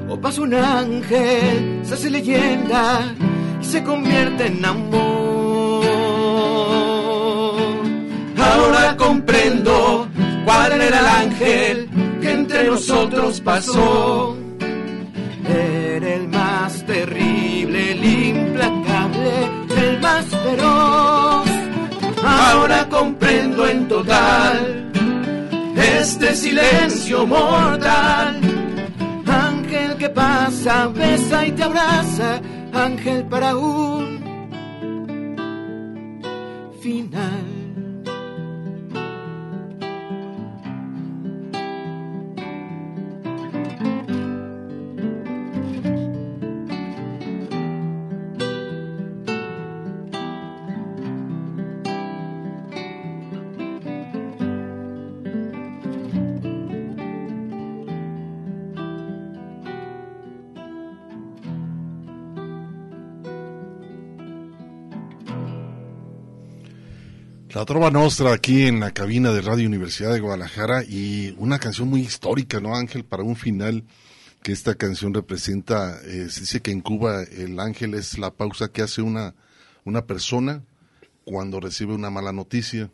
[0.08, 3.14] O pasa un ángel, se hace leyenda
[3.60, 5.84] y se convierte en amor.
[8.38, 10.08] Ahora comprendo
[10.44, 11.87] cuál era el ángel
[12.58, 14.36] entre nosotros pasó.
[15.48, 19.32] Era el más terrible, el implacable,
[19.76, 21.48] el más feroz.
[22.24, 24.90] Ahora comprendo en total
[25.76, 28.40] este silencio mortal.
[29.26, 32.40] Ángel que pasa, besa y te abraza,
[32.72, 34.18] ángel para un
[36.80, 37.47] final.
[67.58, 71.88] La Trova Nostra aquí en la cabina de Radio Universidad de Guadalajara y una canción
[71.88, 73.04] muy histórica, ¿no, Ángel?
[73.04, 73.82] Para un final
[74.44, 78.68] que esta canción representa, eh, se dice que en Cuba el ángel es la pausa
[78.68, 79.34] que hace una,
[79.84, 80.62] una persona
[81.24, 82.92] cuando recibe una mala noticia.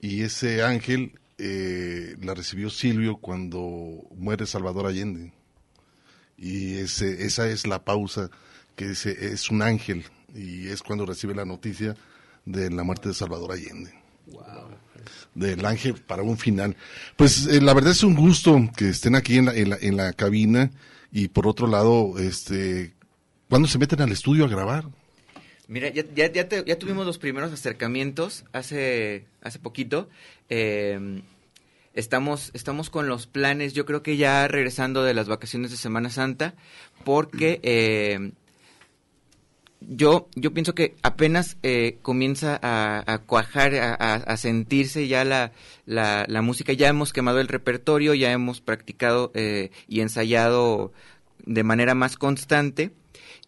[0.00, 3.60] Y ese ángel eh, la recibió Silvio cuando
[4.16, 5.32] muere Salvador Allende.
[6.36, 8.30] Y ese, esa es la pausa
[8.74, 10.04] que dice es un ángel.
[10.34, 11.94] Y es cuando recibe la noticia
[12.44, 13.92] de la muerte de Salvador Allende.
[15.34, 16.76] Del ángel para un final.
[17.16, 20.70] Pues eh, la verdad es un gusto que estén aquí en la, en la, cabina
[21.10, 22.92] y por otro lado, este,
[23.48, 24.84] ¿cuándo se meten al estudio a grabar?
[25.68, 30.10] Mira, ya, ya, ya, te- tuvimos los primeros acercamientos hace, hace poquito.
[30.50, 31.22] Eh,
[31.94, 36.10] estamos, estamos con los planes, yo creo que ya regresando de las vacaciones de Semana
[36.10, 36.54] Santa,
[37.04, 38.32] porque eh,
[39.88, 45.52] yo, yo pienso que apenas eh, comienza a, cuajar, a sentirse ya la,
[45.86, 46.72] la, la música.
[46.72, 50.92] Ya hemos quemado el repertorio, ya hemos practicado eh, y ensayado
[51.44, 52.92] de manera más constante.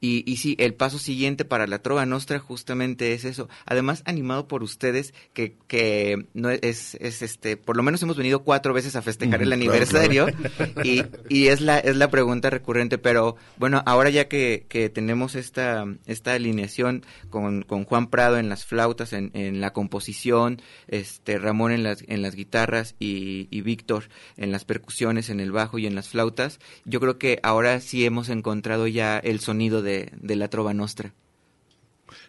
[0.01, 3.49] Y, y sí, el paso siguiente para la Trova Nostra justamente es eso.
[3.65, 8.43] Además, animado por ustedes, que, que no es, es este, por lo menos hemos venido
[8.43, 10.27] cuatro veces a festejar el claro, aniversario.
[10.27, 10.83] claro.
[10.85, 15.35] Y, y es la, es la pregunta recurrente, pero bueno, ahora ya que, que tenemos
[15.37, 21.39] esta, esta alineación con, con Juan Prado en las flautas, en, en la composición, este
[21.39, 25.79] Ramón en las, en las guitarras y, y Víctor en las percusiones, en el bajo
[25.79, 30.11] y en las flautas, yo creo que ahora sí hemos encontrado ya el sonido de,
[30.21, 31.13] de la trova nostra.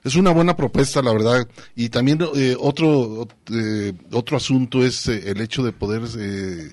[0.03, 1.47] Es una buena propuesta, la verdad.
[1.75, 6.69] Y también eh, otro eh, otro asunto es eh, el hecho de poder eh,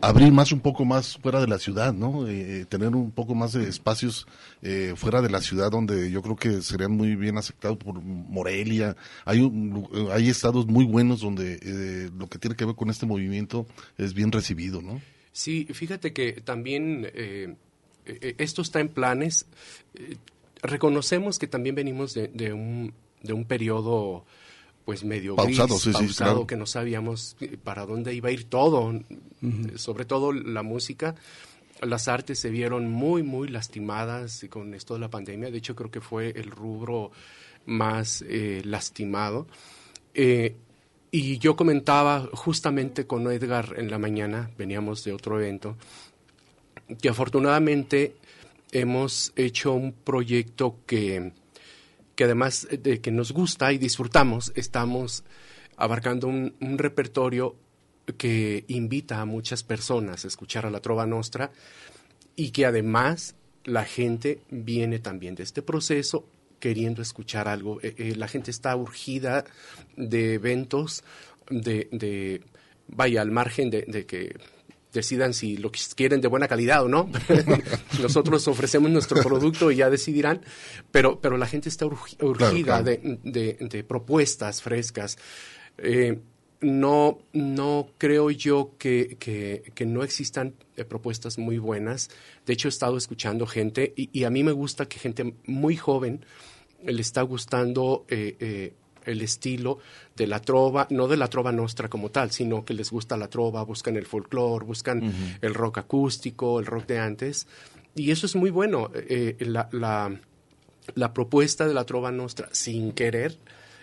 [0.00, 2.26] abrir más un poco más fuera de la ciudad, ¿no?
[2.26, 4.26] Eh, tener un poco más de espacios
[4.62, 8.96] eh, fuera de la ciudad donde yo creo que serían muy bien aceptados por Morelia.
[9.24, 13.06] Hay un hay estados muy buenos donde eh, lo que tiene que ver con este
[13.06, 13.66] movimiento
[13.98, 15.00] es bien recibido, ¿no?
[15.32, 17.06] Sí, fíjate que también
[18.38, 19.46] esto está en planes.
[19.94, 20.16] Eh,
[20.62, 22.92] reconocemos que también venimos de, de un,
[23.22, 24.24] de un periodo
[24.84, 26.46] pues medio Pausado, gris, sí, sí, pausado, claro.
[26.46, 31.16] que no sabíamos eh, para dónde iba a ir todo, eh, sobre todo la música.
[31.82, 35.50] Las artes se vieron muy, muy lastimadas con esto de la pandemia.
[35.50, 37.10] De hecho, creo que fue el rubro
[37.66, 39.46] más eh, lastimado.
[40.14, 40.56] Eh,
[41.10, 45.76] y yo comentaba justamente con Edgar en la mañana, veníamos de otro evento,
[47.00, 48.16] que afortunadamente
[48.72, 51.32] hemos hecho un proyecto que,
[52.14, 55.24] que además de que nos gusta y disfrutamos, estamos
[55.76, 57.56] abarcando un, repertorio
[58.18, 61.50] que invita a muchas personas a escuchar a la Trova Nostra
[62.36, 63.34] y que además
[63.64, 66.28] la gente viene también de este proceso
[66.60, 67.80] queriendo escuchar algo.
[67.82, 69.44] Eh, eh, la gente está urgida
[69.96, 71.02] de eventos,
[71.50, 72.42] de, de
[72.86, 74.36] vaya, al margen de, de que
[74.96, 77.08] decidan si lo quieren de buena calidad o no.
[78.02, 80.40] Nosotros ofrecemos nuestro producto y ya decidirán,
[80.90, 82.84] pero, pero la gente está urgi- urgida claro.
[82.84, 85.16] De, de- de propuestas frescas.
[85.78, 86.18] Eh,
[86.60, 92.08] no, no creo yo que, que- que no existan eh, propuestas muy buenas.
[92.46, 95.76] De hecho, he estado escuchando gente y, y a mí me gusta que gente muy
[95.76, 96.24] joven
[96.84, 98.72] le está gustando eh,
[99.06, 99.78] el estilo
[100.16, 103.28] de la trova, no de la trova nostra como tal, sino que les gusta la
[103.28, 107.46] trova, buscan el folclore, buscan el rock acústico, el rock de antes.
[107.94, 108.90] Y eso es muy bueno.
[108.94, 110.20] Eh, la, la-
[110.94, 113.36] la propuesta de la trova nostra, sin querer,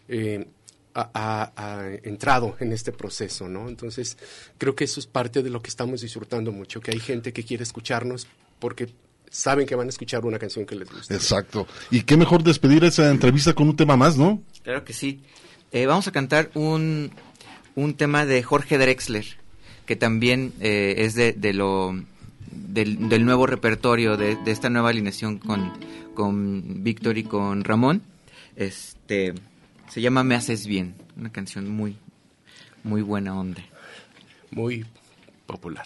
[0.07, 0.47] eh,
[0.93, 3.67] ha, ha- ha entrado en este proceso, ¿no?
[3.67, 4.17] Entonces,
[4.57, 7.43] creo que eso es parte de lo que estamos disfrutando mucho, que hay gente que
[7.43, 8.27] quiere escucharnos
[8.59, 8.87] porque
[9.33, 11.13] saben que van a escuchar una canción que les gusta.
[11.13, 11.67] Exacto.
[11.89, 14.41] Y qué mejor despedir esa entrevista con un tema más, ¿no?
[14.63, 15.21] Claro que sí.
[15.71, 17.11] Eh, vamos a cantar un,
[17.73, 19.25] un tema de Jorge Drexler,
[19.87, 21.99] que también eh, es de, de lo
[22.51, 25.73] del, del nuevo repertorio, de, de esta nueva alineación con,
[26.13, 28.03] con Víctor y con Ramón.
[28.55, 29.33] Este
[29.89, 31.97] se llama Me haces bien, una canción muy
[32.83, 33.63] muy buena onda.
[34.51, 34.85] Muy
[35.47, 35.85] popular.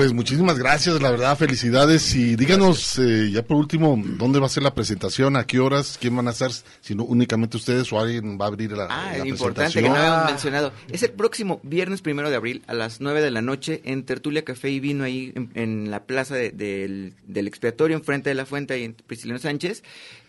[0.00, 2.14] Pues muchísimas gracias, la verdad, felicidades.
[2.14, 5.36] Y díganos, eh, ya por último, ¿dónde va a ser la presentación?
[5.36, 5.98] ¿A qué horas?
[6.00, 6.50] ¿Quién van a estar?
[6.80, 9.86] Si no, únicamente ustedes o alguien va a abrir la, Ah, la es importante que
[9.86, 10.72] no habíamos mencionado.
[10.90, 14.42] Es el próximo viernes primero de abril a las 9 de la noche en Tertulia
[14.42, 18.46] Café y Vino ahí en, en la plaza de- del, del expiatorio, enfrente de la
[18.46, 19.82] fuente, ahí en Prisciliano Sánchez.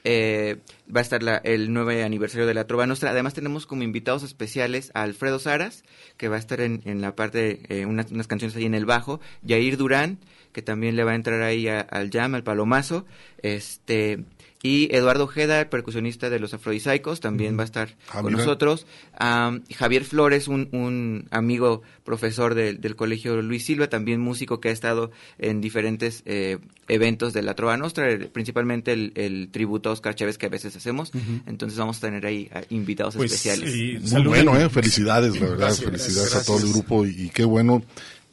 [0.04, 0.58] Eh,
[0.94, 3.12] va a estar la- el 9 aniversario de la Trova Nostra.
[3.12, 5.84] Además tenemos como invitados especiales a Alfredo Saras,
[6.18, 9.20] que va a estar en, la parte, eh, unas, canciones ahí en el bajo.
[9.44, 10.20] Yair Durán,
[10.52, 13.06] que también le va a entrar ahí al jam, al palomazo.
[13.42, 14.24] Este...
[14.64, 18.38] Y Eduardo Ojeda, el percusionista de los Afrodisíacos, también va a estar Ah, con mira.
[18.46, 18.86] nosotros.
[19.18, 24.70] Am, Javier Flores, un, un amigo profesor del- del colegio Luis Silva, también músico que
[24.70, 25.10] ha estado
[25.40, 30.14] en diferentes eh, eventos de la Trova Nostra, el- principalmente el, el tributo a Oscar
[30.14, 31.12] Chávez que a veces hacemos.
[31.48, 33.76] Entonces vamos a tener ahí a invitados Pues, especiales.
[33.76, 34.70] y Muy bueno, ¿eh?
[34.70, 36.44] Felicidades, la verdad, Gracias, felicidades gracias.
[36.44, 37.82] a todo el grupo y, y qué bueno.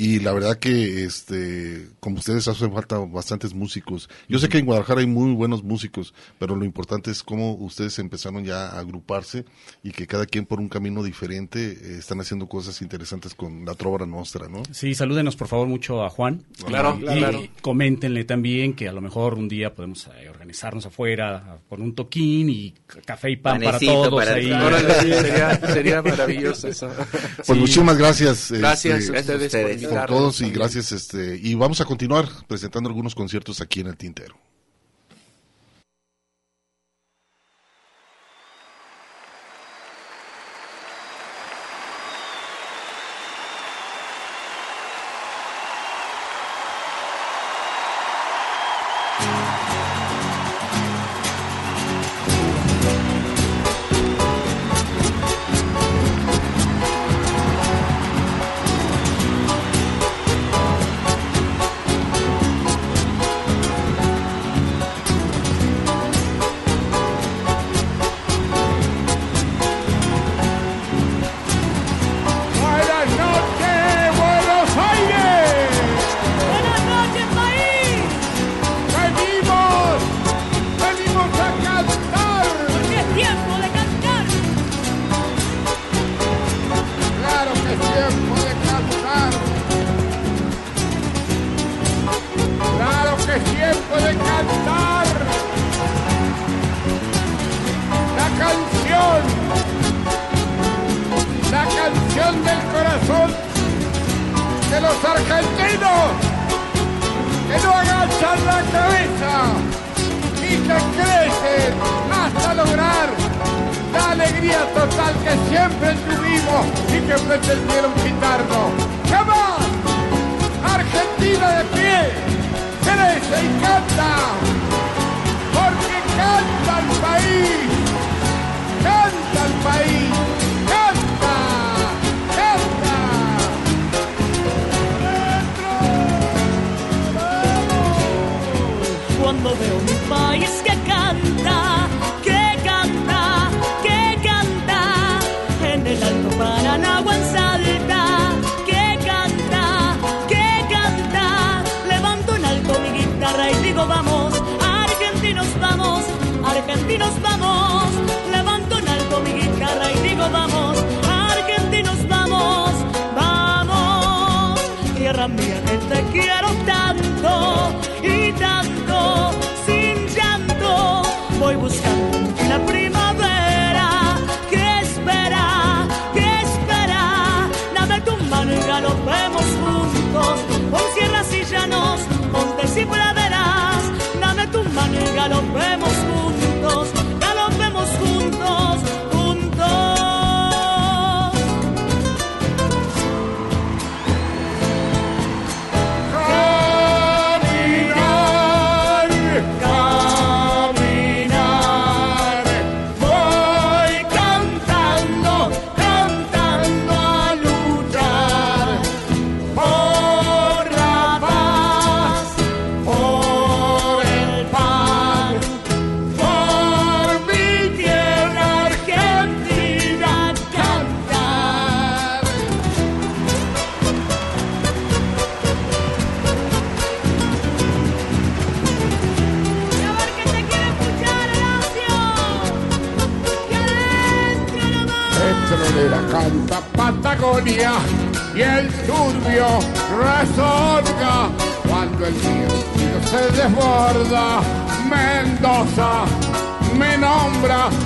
[0.01, 4.09] Y la verdad que, este, como ustedes hacen falta bastantes músicos.
[4.29, 7.99] Yo sé que en Guadalajara hay muy buenos músicos, pero lo importante es cómo ustedes
[7.99, 9.45] empezaron ya a agruparse
[9.83, 13.75] y que cada quien por un camino diferente eh, están haciendo cosas interesantes con la
[13.75, 14.63] Trova Nostra, ¿no?
[14.71, 16.45] Sí, salúdenos por favor mucho a Juan.
[16.65, 17.43] Claro, y, claro.
[17.43, 21.97] y coméntenle también que a lo mejor un día podemos eh, organizarnos afuera con un
[21.97, 22.73] toquín y
[23.05, 25.13] café y pan Panecito para todos para ahí.
[25.23, 26.89] sería- sería maravilloso eso.
[27.37, 27.55] Pues Sí.
[27.55, 28.53] muchísimas gracias.
[28.53, 32.89] Gracias este, a ustedes por por todos y gracias, este, y vamos a continuar presentando
[32.89, 34.37] algunos conciertos aquí en el Tintero.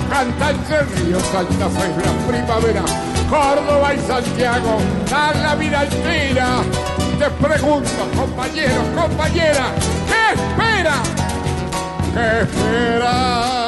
[0.09, 2.83] Canta entre ríos, Santa Fe, la primavera,
[3.29, 4.79] Córdoba y Santiago,
[5.09, 6.47] dan la vida entera.
[7.19, 9.65] Te pregunto, compañero, compañera,
[10.07, 10.95] ¿qué espera?
[12.13, 13.62] ¿Qué espera?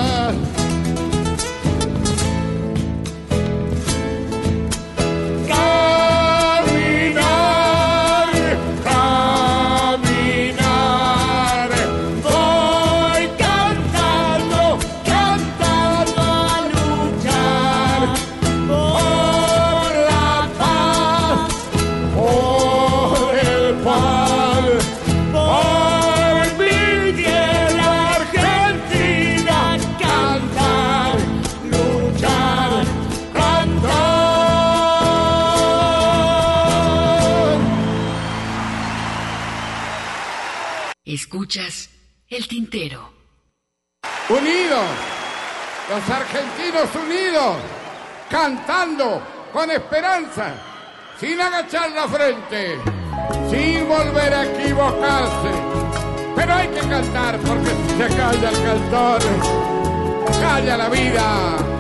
[42.28, 43.14] El tintero.
[44.28, 44.86] Unidos,
[45.90, 47.56] los argentinos unidos,
[48.30, 49.22] cantando
[49.54, 50.54] con esperanza,
[51.18, 52.78] sin agachar la frente,
[53.50, 55.52] sin volver a equivocarse.
[56.36, 59.22] Pero hay que cantar porque si se calla el cantor,
[60.42, 61.75] calla la vida.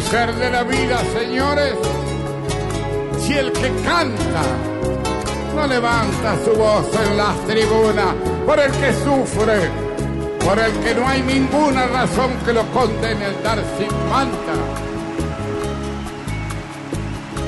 [0.00, 1.74] Ser de la vida, señores,
[3.20, 4.42] si el que canta
[5.54, 8.14] no levanta su voz en las tribunas,
[8.44, 9.70] por el que sufre,
[10.44, 14.54] por el que no hay ninguna razón que lo condene el dar sin manta.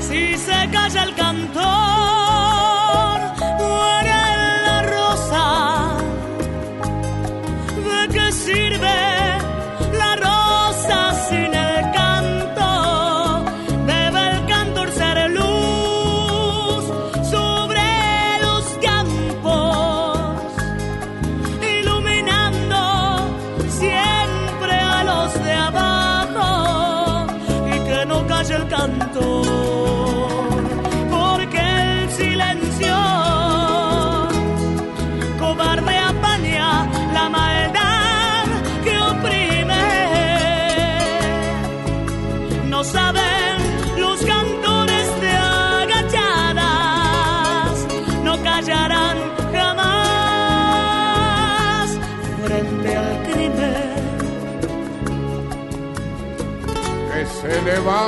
[0.01, 2.06] Si se calla el cantor,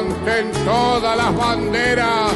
[0.02, 2.32] levanten todas las banderas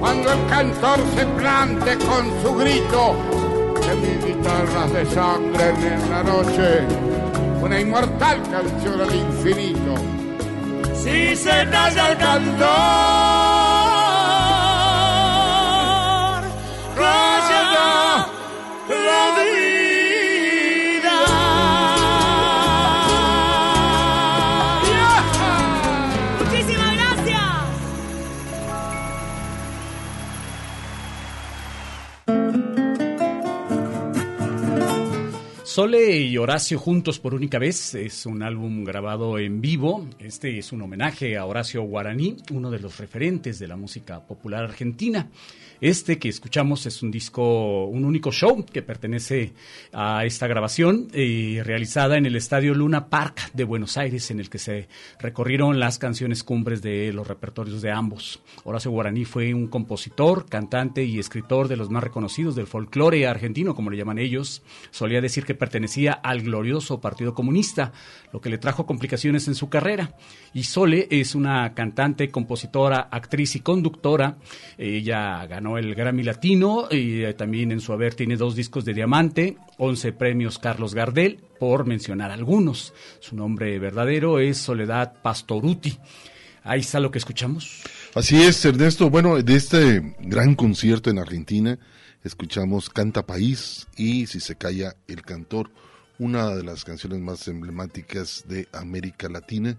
[0.00, 3.16] cuando el cantor se plante con su grito
[3.86, 6.82] de mis guitarras de sangre en la noche,
[7.60, 9.94] una inmortal canción al infinito.
[10.94, 13.35] Si se calla el cantor,
[35.76, 40.08] Sole y Horacio juntos por única vez es un álbum grabado en vivo.
[40.18, 44.64] Este es un homenaje a Horacio Guaraní, uno de los referentes de la música popular
[44.64, 45.28] argentina.
[45.80, 49.52] Este que escuchamos es un disco, un único show que pertenece
[49.92, 54.48] a esta grabación eh, realizada en el Estadio Luna Park de Buenos Aires, en el
[54.48, 58.40] que se recorrieron las canciones cumbres de los repertorios de ambos.
[58.64, 63.74] Horacio Guaraní fue un compositor, cantante y escritor de los más reconocidos del folclore argentino,
[63.74, 64.62] como le llaman ellos.
[64.90, 67.92] Solía decir que pertenecía al glorioso Partido Comunista,
[68.32, 70.14] lo que le trajo complicaciones en su carrera.
[70.54, 74.38] Y Sole es una cantante, compositora, actriz y conductora.
[74.78, 78.94] Ella ganó el Grammy Latino y eh, también en su haber tiene dos discos de
[78.94, 82.94] diamante, 11 premios Carlos Gardel, por mencionar algunos.
[83.18, 85.98] Su nombre verdadero es Soledad Pastoruti.
[86.62, 87.82] Ahí está lo que escuchamos.
[88.14, 89.10] Así es, Ernesto.
[89.10, 91.78] Bueno, de este gran concierto en Argentina,
[92.22, 95.70] escuchamos Canta País y Si se calla el cantor,
[96.18, 99.76] una de las canciones más emblemáticas de América Latina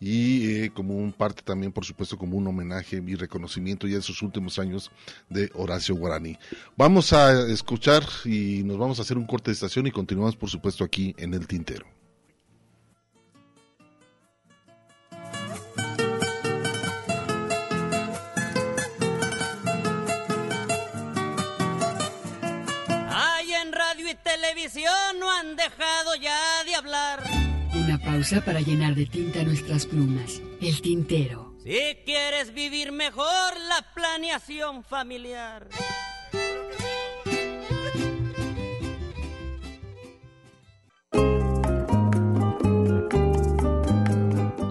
[0.00, 4.02] y eh, como un parte también, por supuesto, como un homenaje y reconocimiento ya en
[4.02, 4.90] sus últimos años
[5.28, 6.38] de Horacio Guarani.
[6.76, 10.50] Vamos a escuchar y nos vamos a hacer un corte de estación y continuamos, por
[10.50, 11.86] supuesto, aquí en el Tintero.
[23.10, 27.27] Ay, en radio y televisión no han dejado ya de hablar.
[28.18, 30.42] Pausa para llenar de tinta nuestras plumas.
[30.60, 31.54] El tintero.
[31.62, 33.24] Si quieres vivir mejor
[33.68, 35.68] la planeación familiar.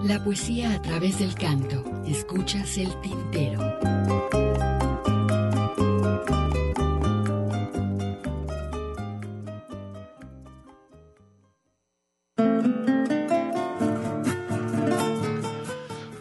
[0.04, 1.82] La poesía a través del canto.
[2.06, 4.07] Escuchas el tintero.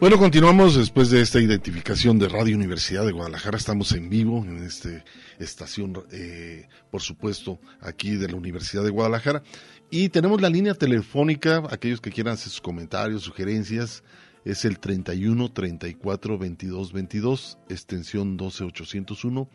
[0.07, 3.57] Bueno, continuamos después de esta identificación de Radio Universidad de Guadalajara.
[3.57, 5.03] Estamos en vivo en esta
[5.37, 9.43] estación, eh, por supuesto, aquí de la Universidad de Guadalajara.
[9.89, 14.01] Y tenemos la línea telefónica, aquellos que quieran hacer sus comentarios, sugerencias,
[14.45, 19.49] es el 31 34 22 22, extensión 12801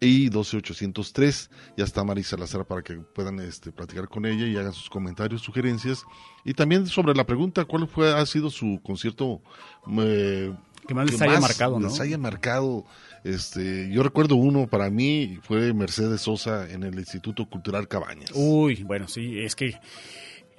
[0.00, 1.50] y 12803.
[1.76, 5.42] Ya está Mari Salazar para que puedan este, platicar con ella y hagan sus comentarios,
[5.42, 6.04] sugerencias.
[6.44, 9.40] Y también sobre la pregunta, ¿cuál fue ha sido su concierto
[9.98, 10.54] eh,
[10.86, 11.88] que más les haya marcado, ¿no?
[11.88, 12.84] Les haya marcado.
[13.24, 18.30] Este, yo recuerdo uno para mí fue Mercedes Sosa en el Instituto Cultural Cabañas.
[18.34, 19.74] Uy, bueno, sí, es que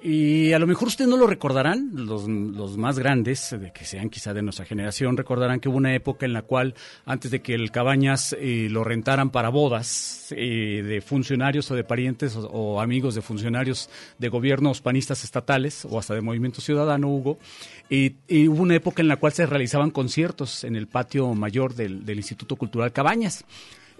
[0.00, 2.28] y a lo mejor ustedes no lo recordarán, los,
[2.76, 6.32] más grandes, de que sean quizá de nuestra generación, recordarán que hubo una época en
[6.32, 6.74] la cual,
[7.04, 11.82] antes de que el Cabañas eh, lo rentaran para bodas eh, de funcionarios o de
[11.82, 17.38] parientes o, amigos de funcionarios de gobiernos panistas estatales o hasta de Movimiento Ciudadano, Hugo,
[17.90, 18.14] y,
[18.48, 22.54] hubo una época en la cual se realizaban conciertos en el patio mayor del Instituto
[22.54, 23.44] Cultural Cabañas.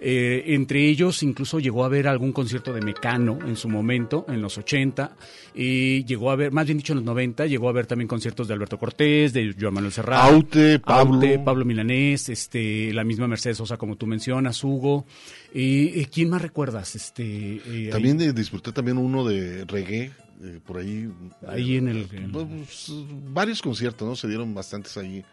[0.01, 4.41] Eh, entre ellos incluso llegó a haber algún concierto de Mecano en su momento, en
[4.41, 5.11] los 80,
[5.53, 8.47] y llegó a haber, más bien dicho en los 90, llegó a haber también conciertos
[8.47, 11.15] de Alberto Cortés, de Joan Manuel Serrano, Aute, Pablo.
[11.15, 15.05] Aute, Pablo Milanés, este, la misma Mercedes Sosa como tú mencionas, Hugo.
[15.53, 16.95] Y, ¿Quién más recuerdas?
[16.95, 21.09] Este, eh, también de, disfruté también uno de reggae, eh, por ahí.
[21.45, 22.07] Ahí en el...
[22.13, 22.31] En...
[22.31, 22.89] Pues,
[23.33, 24.15] varios conciertos, ¿no?
[24.15, 25.25] Se dieron bastantes ahí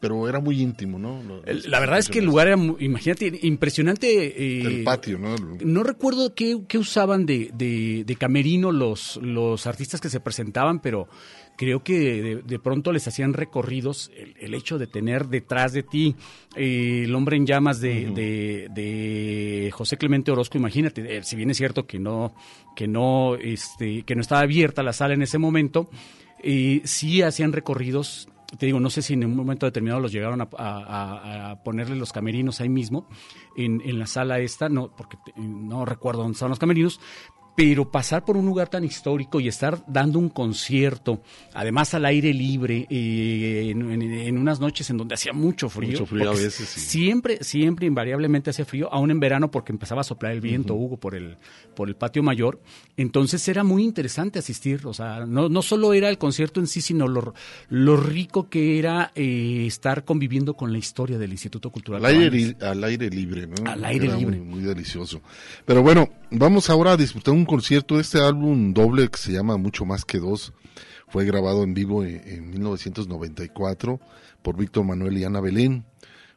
[0.00, 1.22] pero era muy íntimo, ¿no?
[1.22, 4.08] Los, la verdad es que el lugar era, imagínate, impresionante.
[4.08, 5.34] Eh, el patio, ¿no?
[5.64, 10.80] No recuerdo qué, qué usaban de, de, de, camerino los, los artistas que se presentaban,
[10.80, 11.08] pero
[11.56, 15.82] creo que de, de pronto les hacían recorridos el, el, hecho de tener detrás de
[15.82, 16.16] ti
[16.56, 18.14] eh, el hombre en llamas de, uh -huh.
[18.14, 22.34] de, de, José Clemente Orozco, imagínate, eh, si bien es cierto que no,
[22.74, 25.88] que no, este, que no estaba abierta la sala en ese momento,
[26.42, 28.28] eh, sí hacían recorridos
[28.58, 32.12] te digo, no sé si en un momento determinado los llegaron a, a, ponerle los
[32.12, 33.08] camerinos ahí mismo,
[33.56, 37.00] en, en, la sala esta, no, porque no recuerdo dónde estaban los camerinos,
[37.54, 41.22] pero pasar por un lugar tan histórico y estar dando un concierto,
[41.52, 45.92] además al aire libre, eh, en, en, en, unas noches en donde hacía mucho frío.
[45.92, 46.80] Mucho frío a veces, sí.
[46.80, 50.78] Siempre, siempre, invariablemente hacía frío, aún en verano porque empezaba a soplar el viento, uh
[50.78, 50.84] -huh.
[50.86, 51.36] Hugo, por el,
[51.76, 52.60] por el patio mayor.
[52.96, 56.80] Entonces era muy interesante asistir, o sea, no, no solo era el concierto en sí,
[56.80, 57.34] sino lo,
[57.68, 62.04] lo rico que era eh, estar conviviendo con la historia del Instituto Cultural.
[62.04, 63.70] Al aire, al aire libre, ¿no?
[63.70, 64.38] Al aire era libre.
[64.38, 65.20] Muy, muy delicioso.
[65.66, 68.00] Pero bueno, vamos ahora a disfrutar un concierto.
[68.00, 70.52] Este álbum doble que se llama Mucho Más que Dos
[71.08, 74.00] fue grabado en vivo en, en 1994
[74.42, 75.84] por Víctor Manuel y Ana Belén.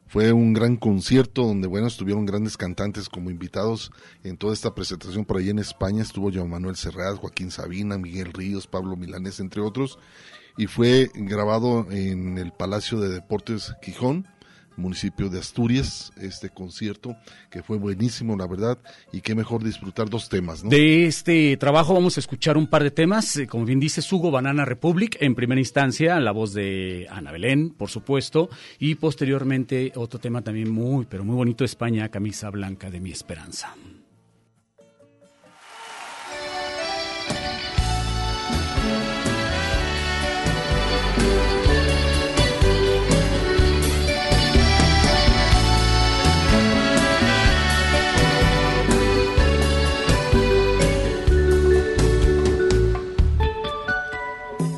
[0.08, 3.90] Fue un gran concierto donde, bueno, estuvieron grandes cantantes como invitados
[4.22, 6.02] en toda esta presentación por ahí en España.
[6.02, 9.98] Estuvo Joan Manuel Serrat, Joaquín Sabina, Miguel Ríos, Pablo Milanés, entre otros.
[10.56, 14.28] Y fue grabado en el Palacio de Deportes Quijón
[14.76, 17.16] municipio de Asturias, este concierto
[17.50, 18.78] que fue buenísimo, la verdad,
[19.12, 20.70] y qué mejor disfrutar dos temas, ¿no?
[20.70, 24.64] De este trabajo vamos a escuchar un par de temas, como bien dice Hugo Banana
[24.64, 28.48] Republic, en primera instancia, la voz de Ana Belén, por supuesto,
[28.78, 33.74] y posteriormente otro tema también muy, pero muy bonito España, Camisa Blanca de mi Esperanza.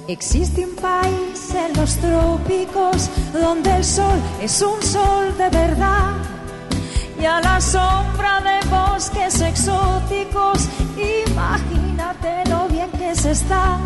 [0.08, 6.14] Existe un país en los trópicos donde el sol es un sol de verdad
[7.20, 10.66] y a la sombra de bosques exóticos,
[11.26, 13.78] imagínate lo bien que se está.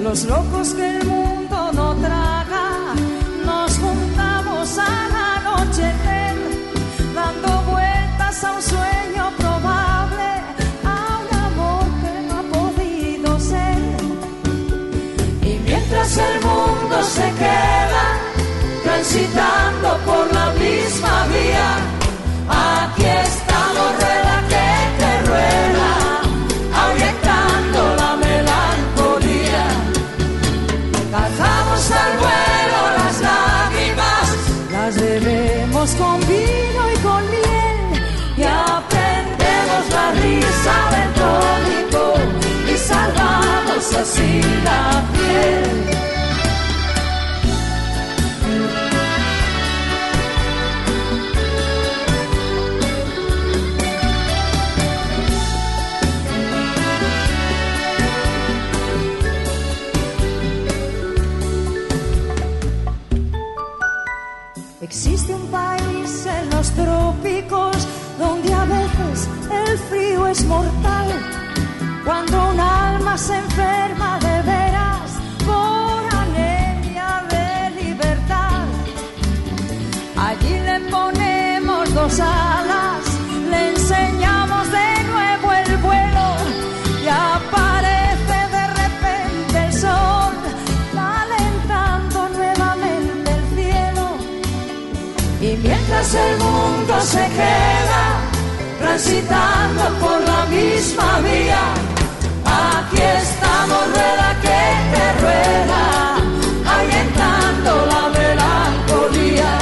[0.00, 2.94] Los locos que el mundo no traga,
[3.46, 6.36] nos juntamos al anochecer,
[7.14, 9.01] dando vueltas a un sueño
[16.02, 18.18] Y mientras el mundo se queda
[18.82, 21.76] transitando por la misma vía,
[22.48, 24.31] aquí estamos,
[43.92, 45.02] salvamos así la.
[64.80, 67.76] Existe un país en los trópicos
[68.18, 71.08] donde a veces el frío es mortal.
[72.04, 72.51] Cuando
[73.16, 75.10] se enferma de veras
[75.44, 78.64] por anemia de libertad,
[80.16, 83.02] allí le ponemos dos alas,
[83.50, 86.26] le enseñamos de nuevo el vuelo
[87.04, 90.34] y aparece de repente el sol,
[90.96, 94.06] alentando nuevamente el cielo.
[95.42, 98.04] Y mientras el mundo se queda
[98.80, 101.91] transitando por la misma vía,
[102.92, 104.60] aquí estamos, rueda que
[104.92, 105.82] te rueda,
[106.72, 109.58] ahuyentando la melancolía.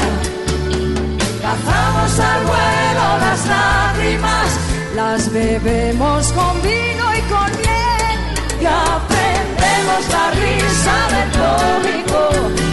[1.43, 4.49] Cazamos al vuelo las lágrimas,
[4.97, 8.19] las bebemos con vino y con miel
[8.61, 12.23] y aprendemos la risa del cómico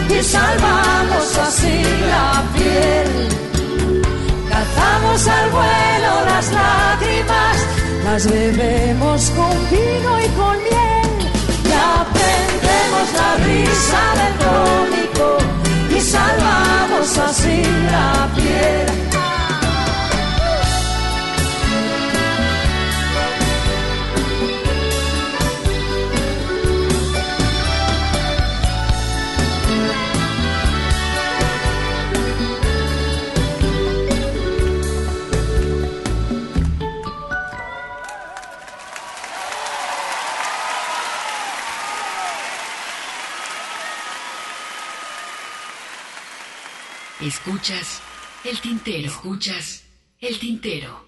[0.10, 3.30] y salvamos así la piel.
[4.50, 7.58] Cazamos al vuelo las lágrimas,
[8.12, 11.12] las bebemos con vino y con miel
[11.66, 15.38] y aprendemos la risa del cómico
[15.96, 19.17] y salvamos así la piel.
[47.22, 48.00] Escuchas
[48.44, 49.08] el tintero.
[49.08, 49.84] Escuchas
[50.22, 51.07] el tintero.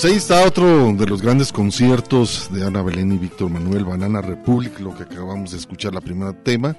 [0.00, 4.20] Pues ahí está otro de los grandes conciertos de Ana Belén y Víctor Manuel, Banana
[4.20, 6.76] Republic, lo que acabamos de escuchar, la primera tema.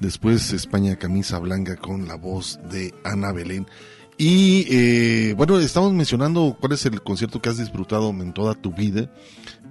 [0.00, 3.68] Después España Camisa Blanca con la voz de Ana Belén.
[4.16, 8.72] Y eh, bueno, estamos mencionando cuál es el concierto que has disfrutado en toda tu
[8.72, 9.08] vida.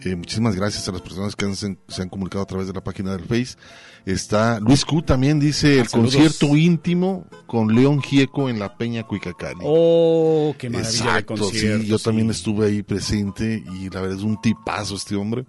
[0.03, 2.73] Eh, muchísimas gracias a las personas que han- se, se han comunicado a través de
[2.73, 3.57] la página del Face.
[4.05, 6.13] Está Luis Q también dice Ah, el saludos.
[6.15, 9.59] concierto íntimo con León Gieco en la Peña Cuicacali.
[9.63, 11.83] Oh, qué maravilla Exacto, de concierto.
[11.83, 15.45] sí, yo también estuve ahí presente y la verdad es un tipazo este hombre.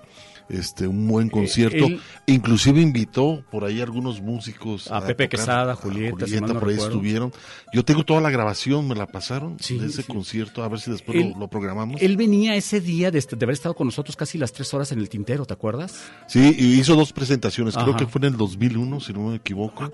[0.49, 1.85] Este, un buen concierto.
[1.87, 4.91] él- Inclusive invitó por ahí algunos músicos.
[4.91, 6.95] A Pepe tocar, Quesada, a Julieta, si mal no por ahí recuerdo.
[6.97, 7.33] estuvieron.
[7.73, 10.11] Yo tengo toda la grabación, me la pasaron de ese sí.
[10.11, 12.01] concierto, a ver si después Él- lo, lo programamos.
[12.01, 14.91] Él venía ese día de, este- de haber estado con nosotros casi las tres horas
[14.93, 16.01] en el tintero, ¿te acuerdas?
[16.29, 19.93] Sí, y hizo dos presentaciones, creo que fue en el 2001, si no me equivoco.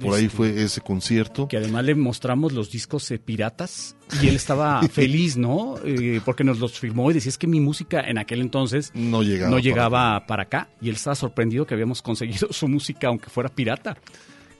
[0.00, 1.48] Por ahí fue ese concierto.
[1.48, 5.76] Que además le mostramos los discos eh, piratas y él estaba feliz, ¿no?
[5.84, 9.22] Eh, porque nos los firmó y decía, es que mi música en aquel entonces No
[9.22, 10.68] llegaba no para llegaba para acá.
[10.80, 13.96] Y él estaba sorprendido que habíamos conseguido su música aunque fuera pirata.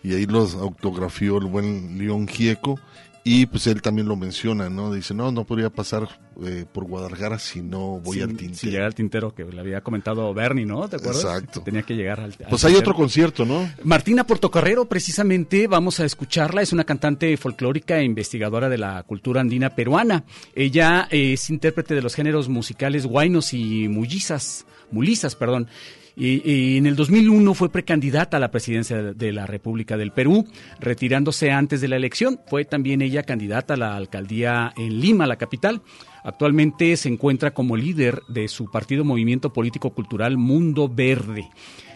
[0.03, 2.79] y ahí los autografió el buen León Gieco
[3.29, 4.93] y pues él también lo menciona, ¿no?
[4.93, 6.09] Dice, no, no podría pasar
[6.45, 8.71] eh, por Guadalajara si no voy sin, al tintero.
[8.73, 10.89] llegar al tintero que le había comentado Bernie, ¿no?
[10.89, 11.25] ¿Te acuerdas?
[11.25, 11.63] Exacto.
[11.63, 12.79] Tenía que llegar al, al Pues hay tintero.
[12.91, 13.69] otro concierto, ¿no?
[13.85, 16.63] Martina Portocarrero, precisamente, vamos a escucharla.
[16.63, 20.25] Es una cantante folclórica e investigadora de la cultura andina peruana.
[20.55, 25.69] Ella es intérprete de los géneros musicales guainos y mullizas, mulizas, perdón.
[26.21, 30.47] Y, en el 2001 fue precandidata a la presidencia de- de la República del Perú,
[30.81, 32.41] retirándose antes de la elección.
[32.49, 35.81] Fue también ella candidata a la alcaldía en Lima, la capital.
[36.25, 41.49] Actualmente se encuentra como líder de su partido Movimiento Político Cultural Mundo Verde.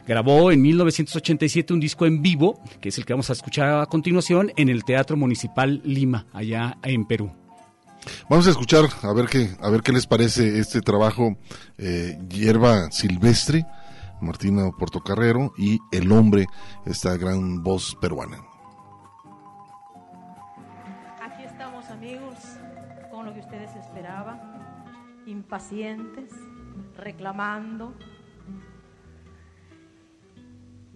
[0.06, 3.86] Grabó en 1987 un disco en vivo, que es el que vamos a escuchar a
[3.86, 7.32] continuación, en el Teatro Municipal Lima, allá en Perú.
[8.28, 11.36] Vamos a escuchar a ver qué, a ver qué les parece este trabajo
[11.78, 13.64] eh, Hierba Silvestre,
[14.22, 16.46] Martina Portocarrero y El Hombre,
[16.86, 18.38] esta gran voz peruana.
[21.20, 22.36] Aquí estamos amigos,
[23.10, 24.40] con lo que ustedes esperaban,
[25.26, 26.30] impacientes,
[26.96, 27.94] reclamando.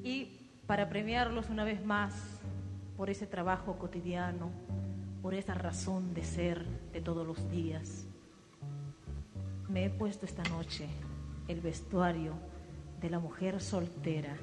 [0.04, 2.14] Y para premiarlos una vez más
[2.96, 4.50] por ese trabajo cotidiano,
[5.20, 8.06] por esa razón de ser de todos los días,
[9.68, 10.86] me he puesto esta noche
[11.48, 12.34] el vestuario
[13.06, 14.36] de la mujer soltera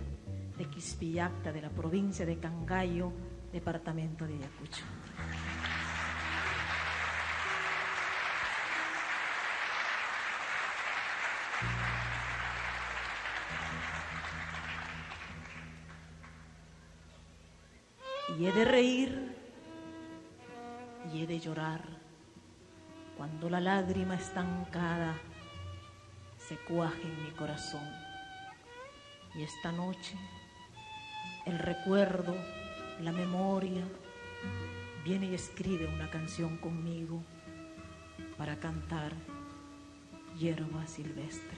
[0.58, 3.12] de Quispillacta, de la provincia de Cangallo,
[3.52, 4.86] departamento de Ayacucho.
[18.40, 19.36] Y he de reír
[21.14, 21.82] y he de llorar
[23.18, 25.18] cuando la lágrima estancada
[26.38, 28.13] se cuaje en mi corazón.
[29.36, 30.16] Y esta noche
[31.46, 32.36] el recuerdo,
[33.02, 33.84] la memoria,
[35.04, 37.22] viene y escribe una canción conmigo
[38.38, 39.12] para cantar
[40.40, 41.58] hierba silvestre.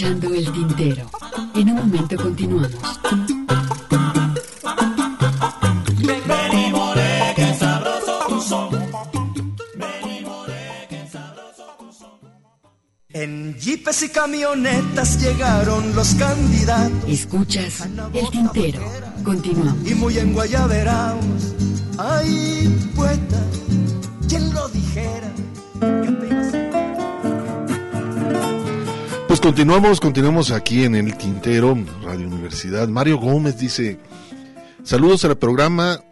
[0.00, 1.10] Escuchando el tintero.
[1.54, 2.72] En un momento continuamos.
[13.10, 17.04] En jeepes y camionetas llegaron los candidatos.
[17.06, 18.80] Escuchas el tintero.
[19.22, 19.86] Continuamos.
[19.86, 21.54] Y muy en Guayaberaos,
[21.98, 23.49] ay, poeta,
[29.50, 32.86] continuamos, continuamos aquí en el Tintero, Radio Universidad.
[32.86, 33.98] Mario Gómez dice,
[34.84, 36.04] saludos al programa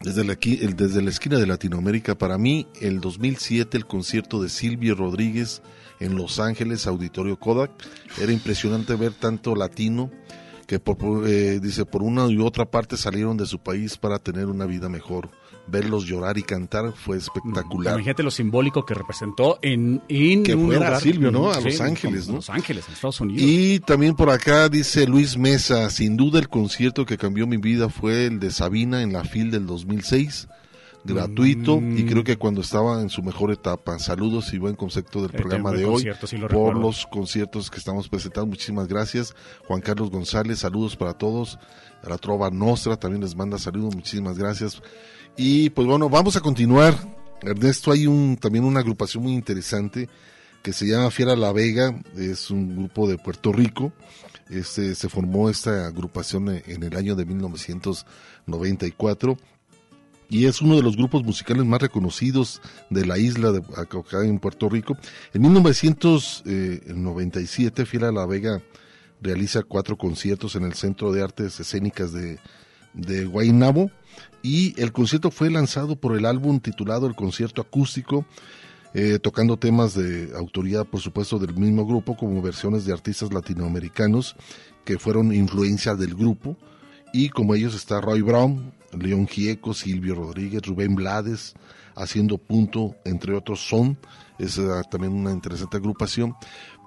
[0.00, 2.16] desde la, desde la esquina de Latinoamérica.
[2.16, 5.60] Para mí, el 2007, el concierto de Silvio Rodríguez
[6.00, 7.72] en Los Ángeles, Auditorio Kodak,
[8.18, 10.10] era impresionante ver tanto latino
[10.66, 14.46] que por, eh, dice por una y otra parte salieron de su país para tener
[14.46, 15.28] una vida mejor.
[15.68, 17.94] Verlos llorar y cantar fue espectacular.
[17.94, 21.50] Imagínate lo simbólico que representó en, en Que un fuera lugar- Silvio, ¿no?
[21.50, 22.34] A Sí, Los Ángeles, ¿no?
[22.34, 23.42] Los Ángeles, en Estados Unidos.
[23.48, 27.88] Y también por acá dice Luis Mesa, sin duda el concierto que cambió mi vida
[27.88, 30.48] fue el de Sabina en la FIL del 2006,
[31.04, 31.96] gratuito Mm.
[31.98, 33.98] y creo que cuando estaba en su mejor etapa.
[33.98, 37.70] Saludos y buen concepto del Este programa de hoy concierto, sí lo por los conciertos
[37.70, 38.46] que estamos presentando.
[38.48, 39.34] Muchísimas gracias.
[39.66, 41.58] Juan Carlos González, saludos para todos.
[42.06, 44.82] La Trova Nostra también les manda saludos, muchísimas gracias.
[45.36, 46.94] Y pues bueno, vamos a continuar.
[47.42, 50.08] Ernesto, hay un también una agrupación muy interesante
[50.62, 53.92] que se llama Fiera La Vega, es un grupo de Puerto Rico.
[54.48, 59.36] Este, se formó esta agrupación en- en el año de 1994
[60.28, 62.60] y es uno de los grupos musicales más reconocidos
[62.90, 64.96] de la isla de acá en Puerto Rico.
[65.34, 68.62] En 1997, Fiera La Vega
[69.20, 72.38] realiza cuatro conciertos en el Centro de Artes Escénicas de,
[72.94, 73.90] de Guaynabo
[74.42, 78.26] y el concierto fue lanzado por el álbum titulado El Concierto Acústico,
[78.94, 84.36] eh, tocando temas de autoridad, por supuesto, del mismo grupo, como versiones de artistas latinoamericanos
[84.84, 86.56] que fueron influencia del grupo.
[87.12, 91.54] Y como ellos está Roy Brown, León Gieco, Silvio Rodríguez, Rubén Blades,
[91.94, 93.96] haciendo punto, entre otros son.
[94.38, 96.34] Es eh, también una interesante agrupación.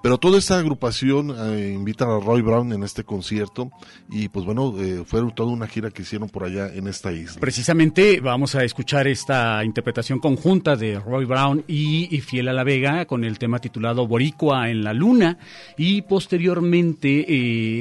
[0.06, 3.72] Pero toda esta agrupación eh, invitan a Roy Brown en este concierto
[4.08, 7.40] y pues bueno, eh, fue toda una gira que hicieron por allá en esta isla.
[7.40, 13.04] Precisamente vamos a escuchar esta interpretación conjunta de Roy Brown y, Fiel a la Vega
[13.06, 15.38] con el tema titulado Boricua en la Luna
[15.76, 17.24] y posteriormente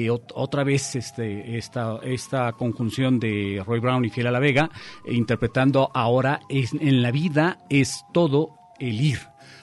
[0.06, 4.40] eh, ot- otra vez este, esta, esta conjunción de Roy Brown y Fiel a la
[4.40, 4.72] Vega
[5.06, 9.20] eh, interpretando ahora en la vida es todo el ir.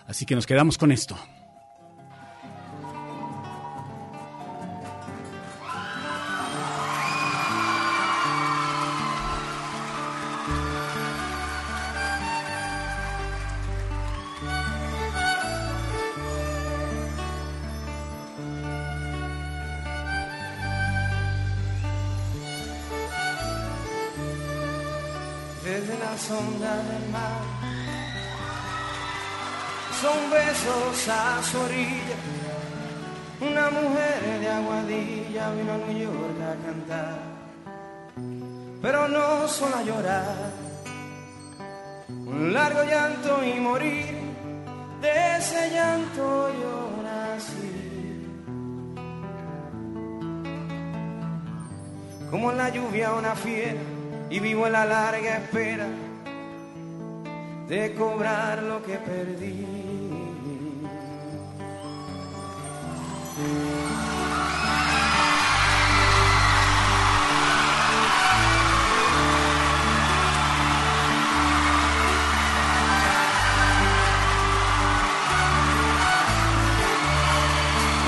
[0.07, 1.17] Así que nos quedamos con esto.
[31.09, 32.17] A orilla.
[33.41, 37.19] Una mujer de aguadilla vino a New York a cantar,
[38.81, 40.53] pero no solo a llorar.
[42.09, 44.15] Un largo llanto y morir,
[45.01, 47.73] de ese llanto yo nací.
[52.31, 53.81] Como en la lluvia una fiera
[54.31, 55.89] y vivo en la larga espera
[57.69, 59.82] de cobrar lo que perdí.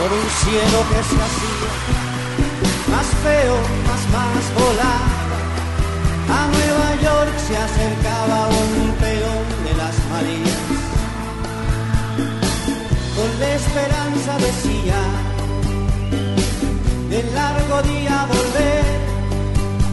[0.04, 1.70] Por un cielo que se hacía
[2.92, 3.56] más feo,
[3.88, 5.14] más, más volado.
[6.28, 10.64] A Nueva York se acercaba un peón de las Marías.
[13.16, 15.23] Con la esperanza decía,
[17.14, 18.84] del largo día volver,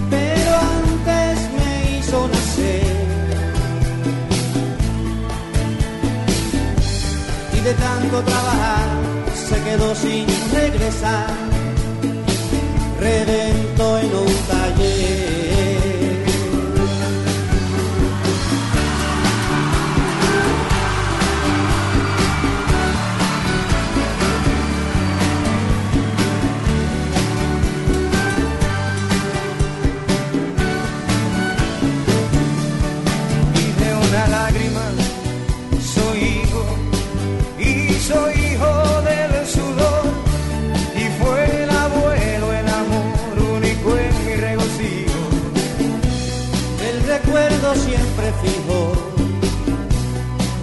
[0.10, 2.95] pero antes me hizo nacer.
[7.53, 8.88] Y de tanto trabajar
[9.35, 11.27] se quedó sin regresar,
[12.99, 15.31] redento en un taller.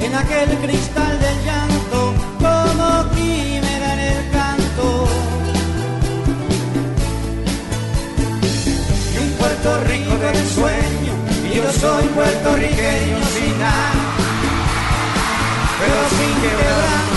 [0.00, 5.08] En aquel cristal del llanto como quimera en el canto.
[9.12, 11.12] Y un Puerto Rico del sueño
[11.50, 13.92] y yo soy puertorriqueño sin nada.
[15.78, 17.07] Pero sin quebranto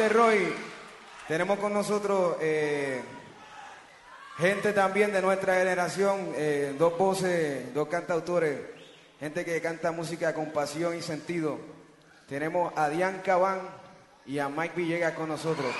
[0.00, 0.54] de Roy,
[1.28, 3.02] tenemos con nosotros eh,
[4.38, 8.60] gente también de nuestra generación, eh, dos voces, dos cantautores,
[9.18, 11.58] gente que canta música con pasión y sentido.
[12.30, 13.60] Tenemos a Diane Cabán
[14.24, 15.74] y a Mike Villegas con nosotros.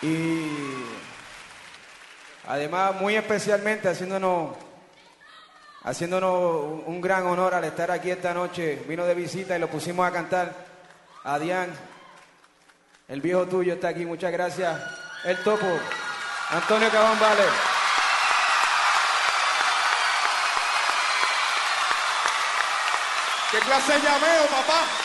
[0.00, 0.48] Y
[2.46, 4.56] además, muy especialmente haciéndonos,
[5.84, 8.82] haciéndonos un gran honor al estar aquí esta noche.
[8.88, 10.52] Vino de visita y lo pusimos a cantar.
[11.24, 11.70] A Dian,
[13.08, 14.78] el viejo tuyo está aquí, muchas gracias.
[15.24, 15.66] El topo,
[16.50, 17.44] Antonio Cabán Vale.
[23.50, 25.03] ¿Qué clase llameo, papá?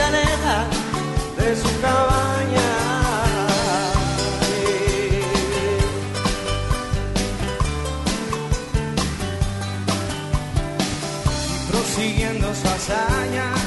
[0.00, 2.70] de su cabaña.
[11.70, 13.59] Prosiguiendo su hazaña.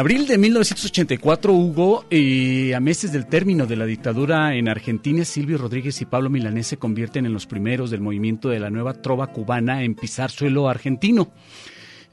[0.00, 5.58] Abril de 1984, Hugo, eh, a meses del término de la dictadura en Argentina, Silvio
[5.58, 9.26] Rodríguez y Pablo Milanés se convierten en los primeros del movimiento de la nueva trova
[9.26, 11.30] cubana en pisar suelo argentino.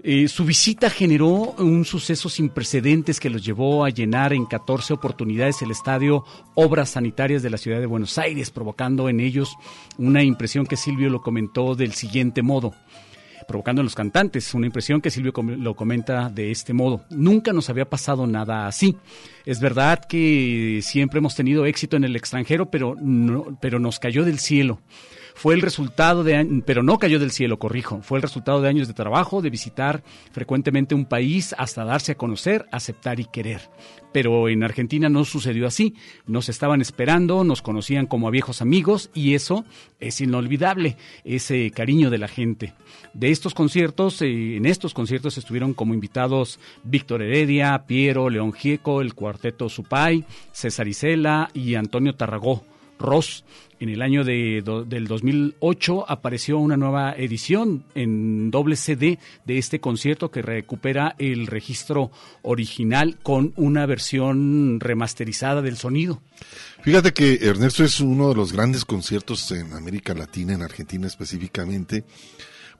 [0.03, 4.93] Eh, su visita generó un suceso sin precedentes que los llevó a llenar en 14
[4.93, 9.55] oportunidades el estadio Obras Sanitarias de la ciudad de Buenos Aires, provocando en ellos
[9.97, 12.73] una impresión que Silvio lo comentó del siguiente modo
[13.47, 14.53] provocando en los cantantes.
[14.53, 17.05] Una impresión que Silvio lo comenta de este modo.
[17.09, 18.97] Nunca nos había pasado nada así.
[19.45, 24.25] Es verdad que siempre hemos tenido éxito en el extranjero, pero, no- pero nos cayó
[24.25, 24.79] del cielo.
[25.35, 28.87] Fue el resultado de, pero no cayó del cielo, corrijo, fue el resultado de años
[28.87, 33.61] de trabajo, de visitar frecuentemente un país hasta darse a conocer, aceptar y querer.
[34.17, 35.93] Pero en Argentina no sucedió así.
[36.25, 39.63] Nos estaban esperando, nos conocían como a viejos amigos y eso
[39.99, 42.73] es inolvidable, ese cariño de la gente.
[43.13, 49.01] De estos conciertos, eh, en estos conciertos estuvieron como invitados Víctor Heredia, Piero, León Gieco,
[49.01, 52.63] el cuarteto Supay, César Isela y Antonio Tarragó.
[52.99, 53.43] Ross.
[53.79, 59.59] En el año de, do- del 2008 apareció una nueva edición en doble CD de
[59.59, 62.09] este concierto que recupera el registro
[62.41, 66.21] original con una versión remasterizada del sonido.
[66.81, 72.03] Fíjate que Ernesto es uno de los grandes conciertos en América Latina, en Argentina específicamente.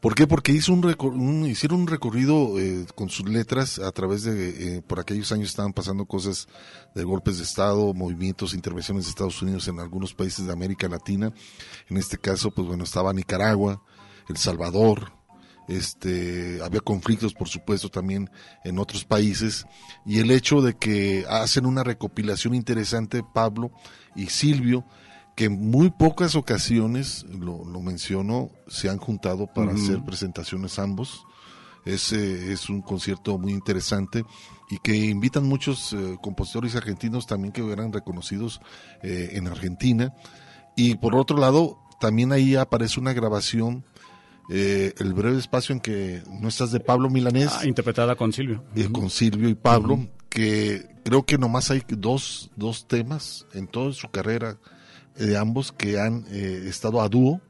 [0.02, 0.28] ¿Por qué?
[0.28, 4.82] Porque hizo un, un- hicieron un recorrido eh, con sus letras a través de, eh,
[4.82, 6.48] por aquellos años estaban pasando cosas
[6.94, 11.34] de golpes de Estado, movimientos, intervenciones de Estados Unidos en algunos países de América Latina.
[11.90, 13.82] En este caso, pues bueno, estaba Nicaragua,
[14.30, 15.14] El Salvador,
[15.68, 18.30] este, había conflictos, por supuesto, también
[18.64, 19.66] en otros países,
[20.06, 23.72] y el hecho de que hacen una recopilación interesante Pablo
[24.16, 24.86] y Silvio,
[25.38, 31.26] que en muy pocas ocasiones, lo, lo menciono, se han juntado para hacer presentaciones ambos.
[31.86, 34.26] Es, eh, es un concierto muy interesante
[34.72, 38.62] y que invitan muchos eh, compositores argentinos también que eran reconocidos
[39.04, 40.12] eh, en Argentina.
[40.76, 43.86] Y por otro lado, también ahí aparece una grabación,
[44.50, 47.52] eh, el breve espacio en que no estás de Pablo Milanés.
[47.60, 48.64] Ah, interpretada con Silvio.
[48.76, 53.94] eh, con Silvio y Pablo, que creo que nomás hay dos, dos temas en toda
[53.94, 54.58] su carrera
[55.18, 57.42] de ambos que han eh, estado a dúo,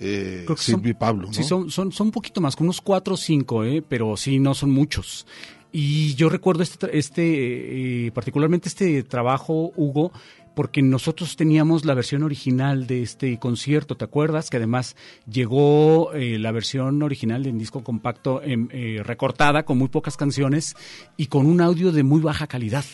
[0.00, 1.26] eh, Creo que Silvio son- y Pablo.
[1.28, 1.32] ¿no?
[1.32, 3.82] Sí, son, son, son un poquito más, como unos cuatro o cinco, ¿eh?
[3.86, 5.26] pero sí, no son muchos.
[5.70, 10.12] Y yo recuerdo este, este eh, particularmente este trabajo, Hugo,
[10.54, 14.50] porque nosotros teníamos la versión original de este concierto, ¿te acuerdas?
[14.50, 14.96] Que además
[15.26, 20.76] llegó eh, la versión original en disco compacto em, eh, recortada con muy pocas canciones
[21.16, 22.84] y con un audio de muy baja calidad.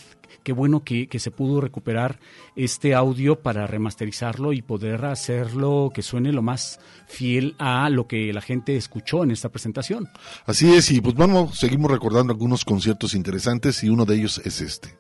[0.43, 2.21] Qué bueno que, se pudo recuperar
[2.57, 8.33] este audio para remasterizarlo y poder hacerlo que suene lo más fiel a lo que
[8.33, 10.09] la gente escuchó en esta presentación.
[10.47, 14.61] Así es, y pues vamos, seguimos recordando algunos conciertos interesantes y uno de ellos es
[14.61, 14.98] este.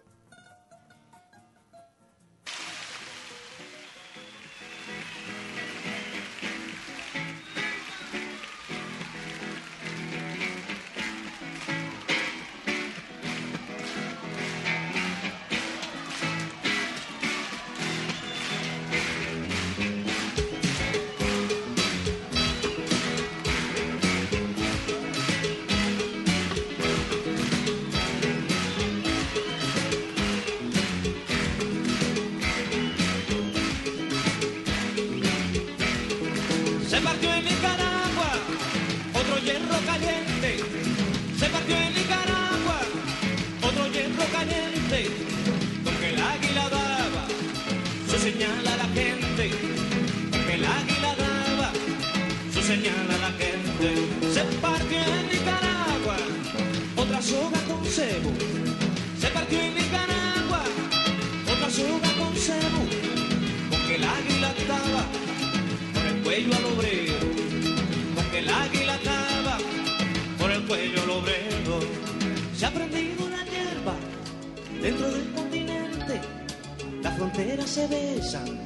[77.38, 78.58] Las fronteras se besan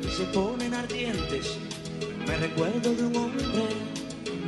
[0.00, 1.58] y se ponen ardientes.
[2.26, 3.66] Me recuerdo de un hombre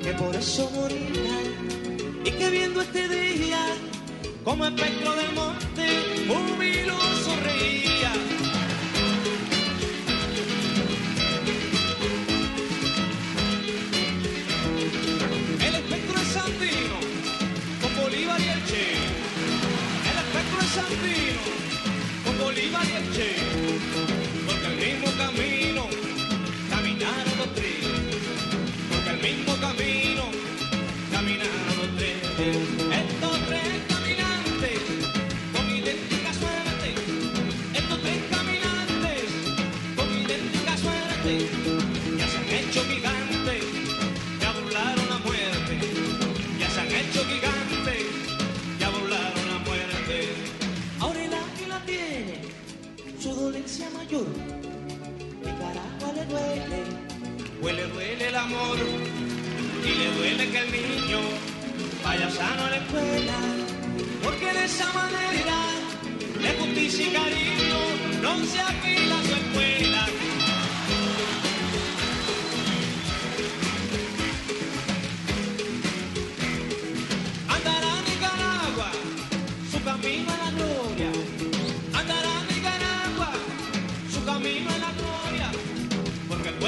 [0.02, 1.40] que por eso moría
[2.24, 3.58] y que viendo este día
[4.44, 5.86] como espectro del monte
[6.28, 8.12] jubiloso reía.
[15.66, 16.98] El espectro es sandino,
[17.80, 18.92] con Bolívar y el Che.
[20.10, 21.56] El espectro es sandino,
[22.46, 23.34] Bolívar y el Che.
[24.46, 25.88] Porque el mismo camino
[26.70, 27.74] caminaron los tres.
[28.88, 30.35] Porque el mismo camino
[56.28, 56.82] duele,
[57.60, 58.78] pues le duele el amor,
[59.84, 61.20] y le duele que el niño
[62.04, 63.38] vaya sano a la escuela,
[64.22, 65.58] porque de esa manera,
[66.42, 67.78] de justicia y cariño,
[68.22, 69.85] no se alquila su escuela.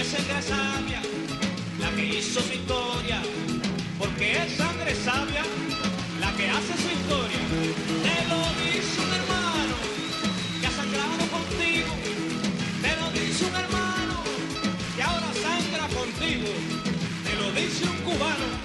[0.09, 1.02] es sangre sabia
[1.78, 3.20] la que hizo su historia,
[3.98, 5.43] porque es sangre sabia
[6.18, 7.39] la que hace su historia.
[8.06, 9.76] Te lo dice un hermano
[10.60, 11.93] que ha sangrado contigo,
[12.80, 14.22] te lo dice un hermano
[14.97, 16.48] que ahora sangra contigo,
[17.24, 18.57] te lo dice un cubano.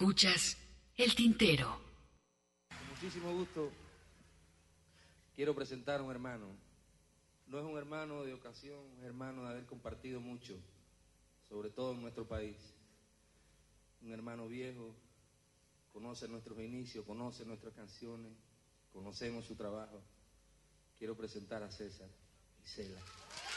[0.00, 0.56] Escuchas
[0.96, 1.78] el tintero.
[2.70, 3.70] Con muchísimo gusto
[5.36, 6.46] quiero presentar a un hermano.
[7.48, 10.58] No es un hermano de ocasión, un hermano de haber compartido mucho,
[11.50, 12.56] sobre todo en nuestro país.
[14.00, 14.94] Un hermano viejo,
[15.92, 18.32] conoce nuestros inicios, conoce nuestras canciones,
[18.94, 20.00] conocemos su trabajo.
[20.98, 22.08] Quiero presentar a César
[22.64, 23.02] Isela.
[23.02, 23.49] Pobre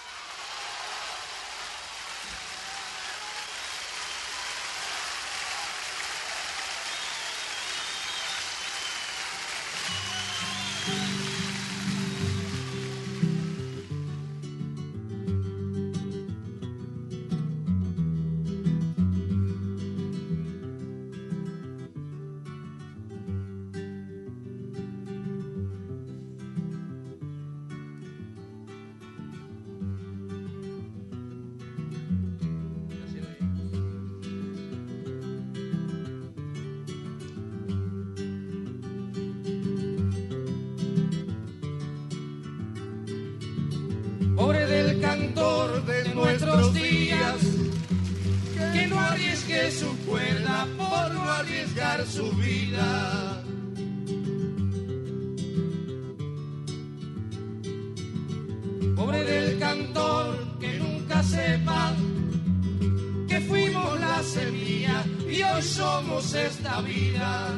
[65.34, 67.50] y hoy somos esta vida.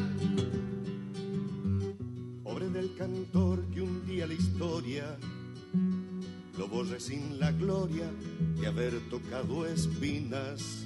[2.44, 5.18] Pobre del cantor que un día la historia
[6.58, 8.10] lo borre sin la gloria
[8.60, 10.86] de haber tocado espinas.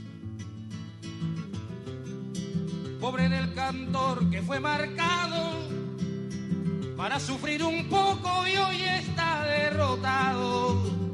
[3.00, 5.60] Pobre del cantor que fue marcado
[6.98, 11.09] para sufrir un poco y hoy está derrotado.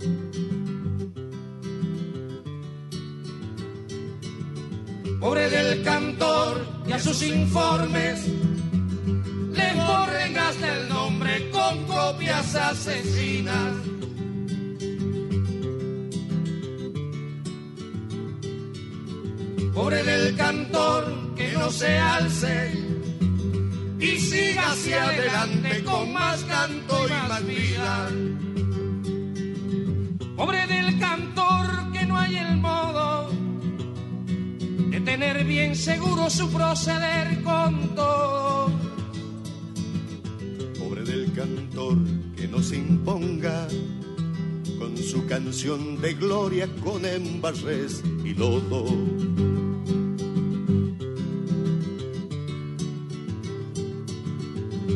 [5.26, 13.74] Pobre del cantor que a sus informes le borren hasta el nombre con copias asesinas.
[19.74, 22.72] Pobre del cantor que no se alce
[24.00, 28.10] y siga hacia adelante con más canto y más vida.
[30.36, 33.15] Pobre del cantor que no hay el modo
[35.06, 38.72] tener bien seguro su proceder con todo.
[40.80, 41.98] Pobre del cantor
[42.36, 43.68] que no se imponga
[44.80, 48.86] con su canción de gloria con embarres y lodo.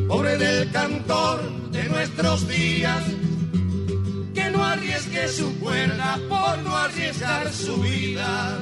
[0.08, 3.04] Pobre del cantor de nuestros días,
[4.34, 8.58] que no arriesgue su cuerda por no arriesgar su vida.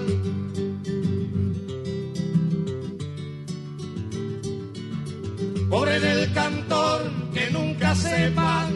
[5.69, 8.67] Pobre del cantor que nunca sepa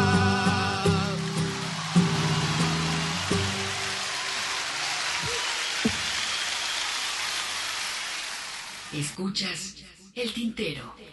[8.94, 9.76] Escuchas
[10.16, 11.09] el tintero.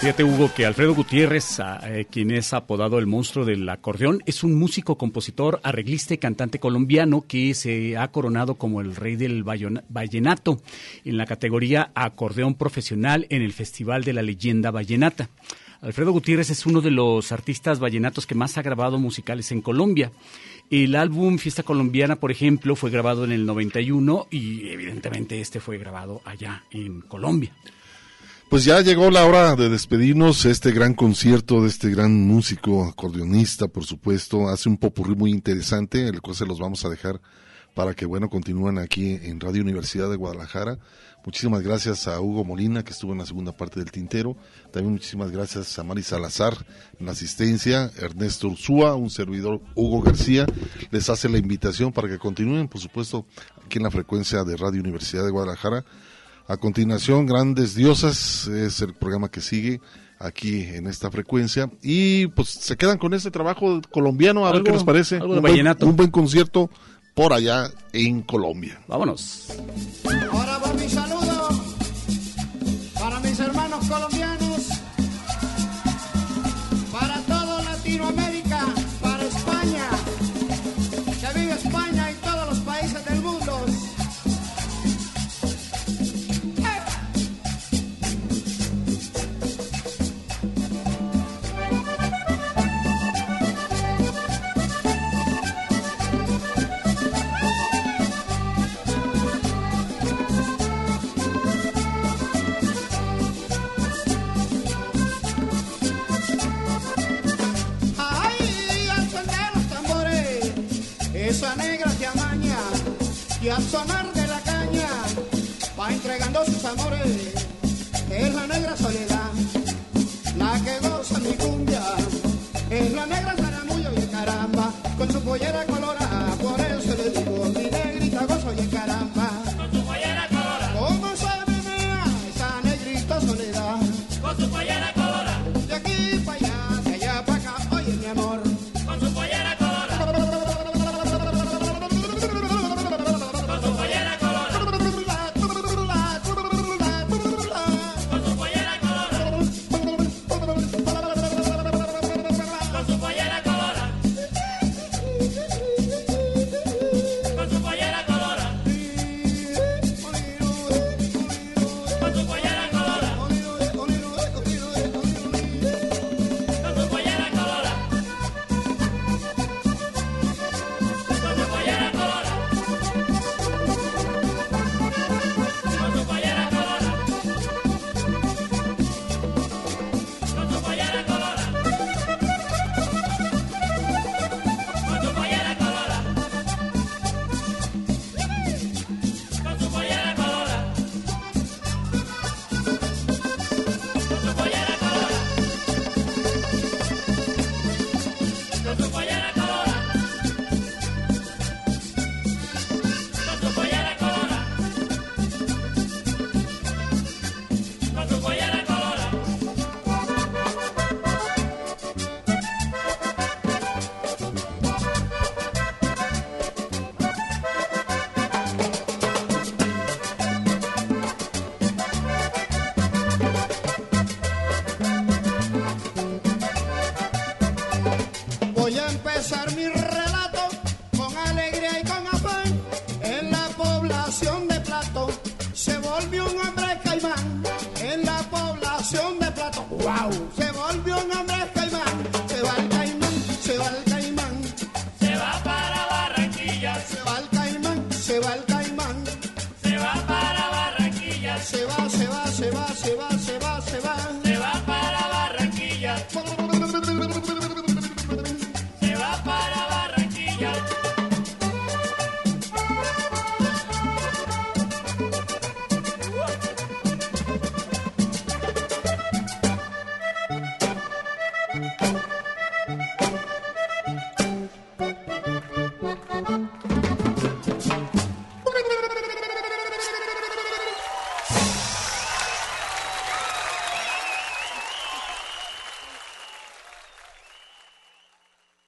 [0.00, 4.44] Fíjate, Hugo, que Alfredo Gutiérrez, a- eh, quien es apodado el monstruo del acordeón, es
[4.44, 9.42] un músico, compositor, arreglista y cantante colombiano que se ha coronado como el rey del
[9.42, 10.62] vallenato
[11.04, 15.30] en la categoría acordeón profesional en el Festival de la Leyenda Vallenata.
[15.80, 20.12] Alfredo Gutiérrez es uno de los artistas vallenatos que más ha grabado musicales en Colombia.
[20.70, 25.76] El álbum Fiesta Colombiana, por ejemplo, fue grabado en el 91 y evidentemente este fue
[25.78, 27.52] grabado allá en Colombia.
[28.50, 30.46] Pues ya llegó la hora de despedirnos.
[30.46, 36.08] Este gran concierto de este gran músico, acordeonista, por supuesto, hace un popurrí muy interesante,
[36.08, 37.20] el cual se los vamos a dejar
[37.74, 40.78] para que, bueno, continúen aquí en Radio Universidad de Guadalajara.
[41.26, 44.34] Muchísimas gracias a Hugo Molina, que estuvo en la segunda parte del tintero.
[44.72, 46.54] También muchísimas gracias a Mari Salazar
[46.98, 50.46] en la asistencia, Ernesto Ursúa, un servidor Hugo García.
[50.90, 53.26] Les hace la invitación para que continúen, por supuesto,
[53.62, 55.84] aquí en la frecuencia de Radio Universidad de Guadalajara.
[56.48, 59.82] A continuación, Grandes Diosas es el programa que sigue
[60.18, 61.70] aquí en esta frecuencia.
[61.82, 65.16] Y pues se quedan con este trabajo colombiano, a ver qué les parece.
[65.16, 65.84] algo de un, buen, vallenato.
[65.84, 66.70] un buen concierto
[67.12, 68.80] por allá en Colombia.
[68.88, 69.48] Vámonos.
[70.32, 70.88] Ahora va mi